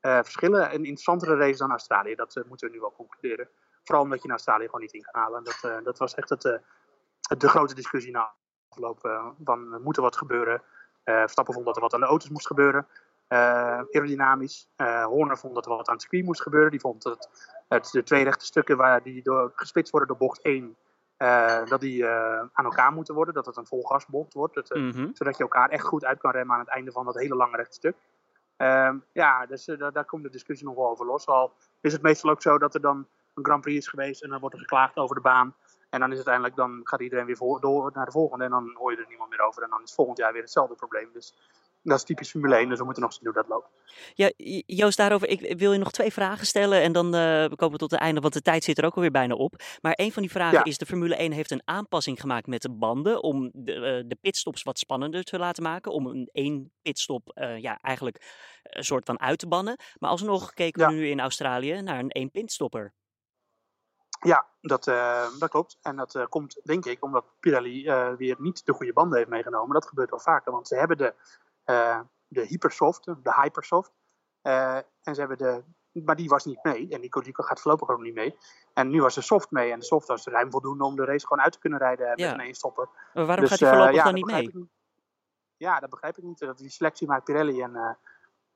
verschillen 0.00 0.64
een 0.64 0.84
interessantere 0.84 1.36
race 1.36 1.58
dan 1.58 1.70
Australië. 1.70 2.14
Dat 2.14 2.44
moeten 2.48 2.68
we 2.68 2.74
nu 2.74 2.80
wel 2.80 2.92
concluderen. 2.96 3.48
Vooral 3.86 4.04
omdat 4.04 4.18
je 4.18 4.24
in 4.24 4.30
Australië 4.30 4.64
gewoon 4.64 4.80
niet 4.80 4.92
in 4.92 5.02
kan 5.02 5.22
halen. 5.22 5.44
Dat, 5.44 5.62
uh, 5.64 5.84
dat 5.84 5.98
was 5.98 6.14
echt 6.14 6.28
het, 6.28 6.44
uh, 6.44 6.52
de 7.38 7.48
grote 7.48 7.74
discussie 7.74 8.12
na 8.12 8.32
afloop. 8.68 9.04
Uh, 9.04 9.26
van 9.44 9.82
moet 9.82 9.96
er 9.96 10.02
wat 10.02 10.16
gebeuren? 10.16 10.62
Verstappen 11.04 11.54
vond 11.54 11.66
dat 11.66 11.76
er 11.76 11.82
wat 11.82 11.94
aan 11.94 12.00
de 12.00 12.06
auto's 12.06 12.30
moest 12.30 12.46
gebeuren. 12.46 12.86
aerodynamisch. 13.28 14.68
Horner 15.04 15.38
vond 15.38 15.54
dat 15.54 15.64
er 15.66 15.70
wat 15.70 15.88
aan 15.88 15.94
het 15.94 16.02
circuit 16.02 16.24
moest 16.24 16.42
gebeuren. 16.42 16.70
Die 16.70 16.80
vond 16.80 17.02
dat 17.02 17.30
het, 17.68 17.88
de 17.92 18.02
twee 18.02 18.24
rechte 18.24 18.44
stukken 18.44 18.76
waar 18.76 19.02
die 19.02 19.22
door, 19.22 19.52
gespitst 19.54 19.92
worden 19.92 20.08
door 20.08 20.18
bocht 20.18 20.40
1. 20.42 20.76
dat 21.68 21.80
die 21.80 22.06
aan 22.06 22.64
elkaar 22.64 22.92
moeten 22.92 23.14
worden. 23.14 23.34
Dat 23.34 23.46
het 23.46 23.56
een 23.56 23.66
volgasbocht 23.66 24.34
wordt. 24.34 24.54
Dat, 24.54 24.74
mm 24.74 24.90
-hmm. 24.90 25.10
Zodat 25.14 25.36
je 25.36 25.42
elkaar 25.42 25.68
echt 25.68 25.84
goed 25.84 26.04
uit 26.04 26.18
kan 26.18 26.30
remmen 26.30 26.54
aan 26.54 26.60
het 26.60 26.70
einde 26.70 26.92
van 26.92 27.04
dat 27.04 27.14
hele 27.14 27.36
lange 27.36 27.56
rechte 27.56 27.74
stuk. 27.74 27.96
Ehm, 28.56 28.98
ja, 29.12 29.46
dus 29.46 29.64
daar, 29.64 29.92
daar 29.92 30.04
komt 30.04 30.22
de 30.22 30.30
discussie 30.30 30.66
nog 30.66 30.76
wel 30.76 30.88
over 30.88 31.06
los. 31.06 31.26
Al 31.26 31.52
is 31.80 31.92
het 31.92 32.02
meestal 32.02 32.30
ook 32.30 32.42
zo 32.42 32.58
dat 32.58 32.74
er 32.74 32.80
dan 32.80 33.06
een 33.36 33.44
Grand 33.44 33.60
Prix 33.62 33.78
is 33.78 33.88
geweest 33.88 34.22
en 34.22 34.30
dan 34.30 34.40
wordt 34.40 34.54
er 34.54 34.60
geklaagd 34.60 34.96
over 34.96 35.14
de 35.14 35.20
baan. 35.22 35.54
En 35.90 36.00
dan 36.00 36.10
is 36.10 36.16
uiteindelijk, 36.16 36.56
dan 36.56 36.80
gaat 36.84 37.00
iedereen 37.00 37.26
weer 37.26 37.36
voor, 37.36 37.60
door 37.60 37.90
naar 37.94 38.04
de 38.04 38.10
volgende 38.10 38.44
en 38.44 38.50
dan 38.50 38.74
hoor 38.78 38.90
je 38.92 38.98
er 38.98 39.06
niemand 39.08 39.30
meer 39.30 39.40
over. 39.46 39.62
En 39.62 39.70
dan 39.70 39.82
is 39.82 39.94
volgend 39.94 40.18
jaar 40.18 40.32
weer 40.32 40.42
hetzelfde 40.42 40.74
probleem. 40.74 41.08
Dus 41.12 41.34
dat 41.82 41.96
is 41.98 42.04
typisch 42.04 42.30
Formule 42.30 42.54
1, 42.56 42.68
dus 42.68 42.78
we 42.78 42.84
moeten 42.84 43.02
nog 43.02 43.12
zien 43.12 43.24
hoe 43.24 43.34
dat 43.34 43.48
loopt. 43.48 43.68
Ja, 44.14 44.32
Joost, 44.66 44.96
daarover, 44.96 45.28
ik 45.28 45.58
wil 45.58 45.72
je 45.72 45.78
nog 45.78 45.90
twee 45.90 46.12
vragen 46.12 46.46
stellen 46.46 46.80
en 46.82 46.92
dan 46.92 47.06
uh, 47.06 47.20
komen 47.44 47.70
we 47.70 47.76
tot 47.76 47.90
het 47.90 48.00
einde, 48.00 48.20
want 48.20 48.32
de 48.32 48.42
tijd 48.42 48.64
zit 48.64 48.78
er 48.78 48.84
ook 48.84 48.94
alweer 48.94 49.10
bijna 49.10 49.34
op. 49.34 49.54
Maar 49.80 49.92
een 49.96 50.12
van 50.12 50.22
die 50.22 50.30
vragen 50.30 50.58
Ja. 50.58 50.64
is, 50.64 50.78
de 50.78 50.86
Formule 50.86 51.16
1 51.16 51.32
heeft 51.32 51.50
een 51.50 51.62
aanpassing 51.64 52.20
gemaakt 52.20 52.46
met 52.46 52.62
de 52.62 52.70
banden 52.70 53.22
om 53.22 53.50
de, 53.54 53.72
eh, 53.74 54.04
de 54.06 54.16
pitstops 54.20 54.62
wat 54.62 54.78
spannender 54.78 55.22
te 55.22 55.38
laten 55.38 55.62
maken. 55.62 55.92
Om 55.92 56.06
een 56.06 56.28
één 56.32 56.72
pitstop 56.82 57.30
eh, 57.34 57.58
ja, 57.58 57.78
eigenlijk 57.80 58.22
een 58.62 58.84
soort 58.84 59.04
van 59.04 59.20
uit 59.20 59.38
te 59.38 59.48
bannen. 59.48 59.76
Maar 59.98 60.10
alsnog 60.10 60.52
keken 60.54 60.86
we 60.86 60.92
Ja. 60.92 60.98
nu 60.98 61.08
in 61.08 61.20
Australië 61.20 61.82
naar 61.82 61.98
een 61.98 62.10
één 62.10 62.30
pitstopper. 62.30 62.94
Ja, 64.26 64.46
dat, 64.60 64.86
eh, 64.86 65.26
dat 65.38 65.50
klopt. 65.50 65.78
En 65.82 65.96
dat 65.96 66.14
eh, 66.14 66.26
komt, 66.28 66.60
denk 66.64 66.84
ik, 66.84 67.04
omdat 67.04 67.24
Pirelli 67.40 67.86
eh, 67.86 68.12
weer 68.14 68.36
niet 68.38 68.66
de 68.66 68.72
goede 68.72 68.92
banden 68.92 69.18
heeft 69.18 69.30
meegenomen. 69.30 69.74
Dat 69.74 69.86
gebeurt 69.88 70.10
wel 70.10 70.18
vaker, 70.20 70.52
want 70.52 70.68
ze 70.68 70.76
hebben 70.76 70.96
de, 70.96 71.14
de 72.28 72.46
Hypersoft, 72.46 73.04
de 73.04 73.34
Hypersoft. 73.42 73.92
en 74.42 74.84
ze 75.14 75.20
hebben 75.20 75.38
de, 75.38 75.62
maar 76.04 76.16
die 76.16 76.28
was 76.28 76.44
niet 76.44 76.62
mee. 76.62 76.88
En 76.88 77.00
die, 77.00 77.22
die 77.22 77.32
gaat 77.34 77.60
voorlopig 77.60 77.88
ook 77.88 78.00
niet 78.00 78.14
mee. 78.14 78.36
En 78.74 78.90
nu 78.90 79.02
was 79.02 79.14
de 79.14 79.20
soft 79.20 79.50
mee. 79.50 79.72
En 79.72 79.78
de 79.78 79.84
soft 79.84 80.08
was 80.08 80.26
ruim 80.26 80.50
voldoende 80.50 80.84
om 80.84 80.96
de 80.96 81.04
race 81.04 81.26
gewoon 81.26 81.44
uit 81.44 81.52
te 81.52 81.58
kunnen 81.58 81.78
rijden 81.78 82.08
met 82.08 82.18
Ja. 82.18 82.32
een 82.34 82.40
eenstopper. 82.40 82.88
Maar 83.14 83.26
waarom 83.26 83.44
Dus, 83.44 83.50
gaat 83.50 83.60
hij 83.60 83.68
eh, 83.68 83.74
voorlopig 83.74 83.98
ja, 83.98 84.04
dan 84.04 84.14
niet 84.14 84.26
mee? 84.26 84.50
niet. 84.52 84.66
Ja, 85.56 85.80
dat 85.80 85.90
begrijp 85.90 86.16
ik 86.16 86.24
niet. 86.24 86.38
Dat 86.38 86.58
die 86.58 86.70
selectie 86.70 87.06
maakt 87.06 87.24
Pirelli. 87.24 87.62
En 87.62 87.98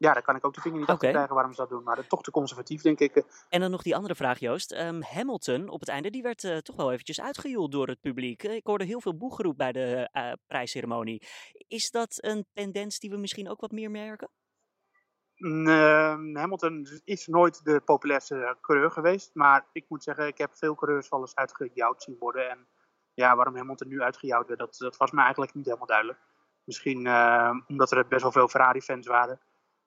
ja, 0.00 0.12
daar 0.12 0.22
kan 0.22 0.36
ik 0.36 0.46
ook 0.46 0.54
de 0.54 0.60
vinger 0.60 0.78
niet 0.78 0.88
achter 0.88 1.04
Oké. 1.04 1.14
krijgen 1.16 1.34
waarom 1.34 1.52
ze 1.54 1.60
dat 1.60 1.70
doen. 1.70 1.82
Maar 1.82 1.96
dat 1.96 2.08
toch 2.08 2.22
te 2.22 2.30
conservatief, 2.30 2.82
denk 2.82 2.98
ik. 2.98 3.24
En 3.48 3.60
dan 3.60 3.70
nog 3.70 3.82
die 3.82 3.96
andere 3.96 4.14
vraag, 4.14 4.38
Joost. 4.38 4.72
Ehm, 4.72 5.00
Hamilton 5.02 5.68
op 5.68 5.80
het 5.80 5.88
einde, 5.88 6.10
die 6.10 6.22
werd 6.22 6.44
eh, 6.44 6.56
toch 6.56 6.76
wel 6.76 6.92
eventjes 6.92 7.20
uitgejoeld 7.20 7.72
door 7.72 7.88
het 7.88 8.00
publiek. 8.00 8.42
Eh, 8.42 8.54
Ik 8.54 8.66
hoorde 8.66 8.84
heel 8.84 9.00
veel 9.00 9.16
boegeroep 9.16 9.56
bij 9.56 9.72
de 9.72 10.08
eh, 10.12 10.32
prijsceremonie. 10.46 11.22
Is 11.68 11.90
dat 11.90 12.16
een 12.24 12.46
tendens 12.52 12.98
die 12.98 13.10
we 13.10 13.16
misschien 13.16 13.48
ook 13.50 13.60
wat 13.60 13.70
meer 13.70 13.90
merken? 13.90 14.30
Nee, 15.34 16.36
Hamilton 16.38 16.86
is 17.04 17.26
nooit 17.26 17.64
de 17.64 17.80
populairste 17.80 18.56
coureur 18.60 18.90
geweest. 18.90 19.30
Maar 19.34 19.66
ik 19.72 19.84
moet 19.88 20.02
zeggen, 20.02 20.26
ik 20.26 20.38
heb 20.38 20.50
veel 20.56 20.74
coureurs 20.74 21.08
wel 21.08 21.20
eens 21.20 21.34
uitgejouwd 21.34 22.02
zien 22.02 22.16
worden. 22.18 22.50
En 22.50 22.66
ja, 23.14 23.36
waarom 23.36 23.56
Hamilton 23.56 23.88
nu 23.88 24.02
uitgejouwd 24.02 24.46
werd, 24.46 24.58
dat, 24.58 24.76
dat 24.78 24.96
was 24.96 25.10
me 25.10 25.20
eigenlijk 25.20 25.54
niet 25.54 25.64
helemaal 25.64 25.86
duidelijk. 25.86 26.18
Misschien 26.64 27.06
eh, 27.06 27.50
omdat 27.66 27.90
er 27.92 28.08
best 28.08 28.22
wel 28.22 28.32
veel 28.32 28.48
Ferrari-fans 28.48 29.06
waren. 29.06 29.40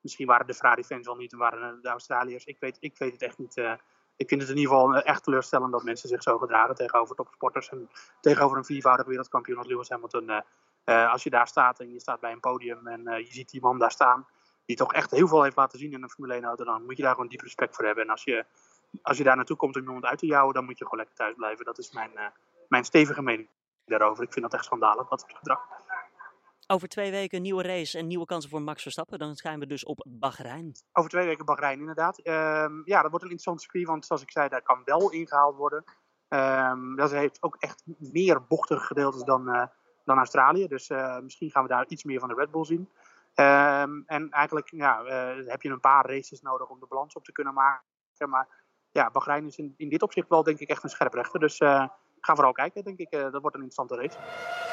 Misschien 0.03 0.27
waren 0.27 0.47
de 0.47 0.53
Ferrari-fans 0.53 1.07
al 1.07 1.15
niet 1.15 1.31
en 1.31 1.37
waren 1.37 1.81
de 1.81 1.89
Australiërs. 1.89 2.45
Ik 2.45 2.57
weet, 2.59 2.77
ik 2.79 2.97
weet 2.97 3.11
het 3.11 3.21
echt 3.21 3.37
niet. 3.37 3.57
eh. 3.57 3.73
ik 4.15 4.27
vind 4.29 4.41
het 4.41 4.49
in 4.49 4.57
ieder 4.57 4.71
geval 4.71 4.95
eh, 4.95 5.07
echt 5.09 5.23
teleurstellend 5.23 5.71
dat 5.71 5.83
mensen 5.83 6.09
zich 6.09 6.23
zo 6.23 6.37
gedragen 6.37 6.75
tegenover 6.75 7.15
topsporters. 7.15 7.69
En 7.69 7.89
tegenover 8.21 8.57
een 8.57 8.65
viervoudig 8.65 9.05
wereldkampioen 9.05 9.57
als 9.57 9.67
Lewis 9.67 9.89
Hamilton. 9.89 10.29
eh, 10.83 11.11
als 11.11 11.23
je 11.23 11.29
daar 11.29 11.47
staat 11.47 11.79
en 11.79 11.91
je 11.93 11.99
staat 11.99 12.19
bij 12.19 12.31
een 12.31 12.39
podium 12.39 12.87
en 12.87 13.03
je 13.03 13.31
ziet 13.31 13.49
die 13.49 13.61
man 13.61 13.79
daar 13.79 13.91
staan, 13.91 14.27
die 14.65 14.75
toch 14.75 14.93
echt 14.93 15.11
heel 15.11 15.27
veel 15.27 15.43
heeft 15.43 15.55
laten 15.55 15.79
zien 15.79 15.91
in 15.91 16.03
een 16.03 16.09
Formule 16.09 16.33
1 16.33 16.43
auto, 16.43 16.63
dan 16.63 16.85
moet 16.85 16.97
je 16.97 17.03
daar 17.03 17.13
gewoon 17.13 17.27
diep 17.29 17.41
respect 17.41 17.75
voor 17.75 17.85
hebben. 17.85 18.03
En 18.03 18.09
als 18.09 18.23
je, 18.23 18.45
als 19.01 19.17
je 19.17 19.23
daar 19.23 19.35
naartoe 19.35 19.57
komt 19.57 19.75
om 19.75 19.81
iemand 19.81 20.05
uit 20.05 20.19
te 20.19 20.25
jouwen, 20.25 20.53
dan 20.53 20.65
moet 20.65 20.77
je 20.77 20.83
gewoon 20.83 20.99
lekker 20.99 21.15
thuis 21.15 21.35
blijven. 21.35 21.65
Dat 21.65 21.77
is 21.77 21.91
mijn, 21.91 22.11
mijn 22.67 22.83
stevige 22.83 23.21
mening 23.21 23.49
daarover. 23.85 24.23
Ik 24.23 24.33
vind 24.33 24.45
dat 24.45 24.53
echt 24.53 24.65
schandalig, 24.65 25.09
wat 25.09 25.21
het 25.21 25.37
gedrag. 25.37 25.59
Over 26.73 26.87
twee 26.87 27.11
weken 27.11 27.37
een 27.37 27.43
nieuwe 27.43 27.63
race 27.63 27.97
en 27.97 28.07
nieuwe 28.07 28.25
kansen 28.25 28.49
voor 28.49 28.61
Max 28.61 28.81
Verstappen. 28.81 29.19
Dan 29.19 29.35
zijn 29.35 29.59
we 29.59 29.65
dus 29.67 29.85
op 29.85 30.05
Bahrein. 30.09 30.71
Over 30.93 31.09
twee 31.09 31.25
weken 31.25 31.45
Bahrein, 31.45 31.79
inderdaad. 31.79 32.19
Ehm, 32.19 32.81
ja, 32.85 33.01
dat 33.01 33.11
wordt 33.11 33.25
een 33.25 33.31
interessant 33.31 33.61
circuit, 33.61 33.87
want 33.87 34.05
zoals 34.05 34.21
ik 34.21 34.31
zei, 34.31 34.49
daar 34.49 34.61
kan 34.61 34.81
wel 34.85 35.11
ingehaald 35.11 35.55
worden. 35.55 35.83
Um, 36.29 36.95
dat 36.95 37.11
heeft 37.11 37.41
ook 37.41 37.55
echt 37.59 37.83
meer 37.97 38.45
bochtige 38.47 38.85
gedeeltes 38.85 39.23
dan, 39.23 39.49
uh, 39.49 39.65
dan 40.05 40.17
Australië. 40.17 40.67
Dus 40.67 40.89
uh, 40.89 41.19
misschien 41.19 41.51
gaan 41.51 41.63
we 41.63 41.69
daar 41.69 41.87
iets 41.87 42.03
meer 42.03 42.19
van 42.19 42.29
de 42.29 42.35
Red 42.35 42.51
Bull 42.51 42.65
zien. 42.65 42.89
Um, 43.35 44.03
en 44.05 44.29
eigenlijk 44.29 44.71
ja, 44.71 45.03
uh, 45.03 45.47
heb 45.47 45.61
je 45.61 45.69
een 45.69 45.79
paar 45.79 46.05
races 46.05 46.41
nodig 46.41 46.69
om 46.69 46.79
de 46.79 46.87
balans 46.89 47.13
op 47.13 47.23
te 47.23 47.31
kunnen 47.31 47.53
maken. 47.53 48.29
Maar 48.29 48.47
ja, 48.91 49.11
Bahrein 49.11 49.45
is 49.45 49.57
in, 49.57 49.73
in 49.77 49.89
dit 49.89 50.01
opzicht 50.01 50.29
wel 50.29 50.43
denk 50.43 50.59
ik 50.59 50.69
echt 50.69 50.83
een 50.83 50.89
scherprechter. 50.89 51.39
Dus 51.39 51.57
ga 51.57 52.35
vooral 52.35 52.51
kijken, 52.51 52.83
denk 52.83 52.99
ik. 52.99 53.11
dat 53.11 53.41
wordt 53.41 53.55
een 53.55 53.63
interessante 53.63 53.95
race. 53.95 54.72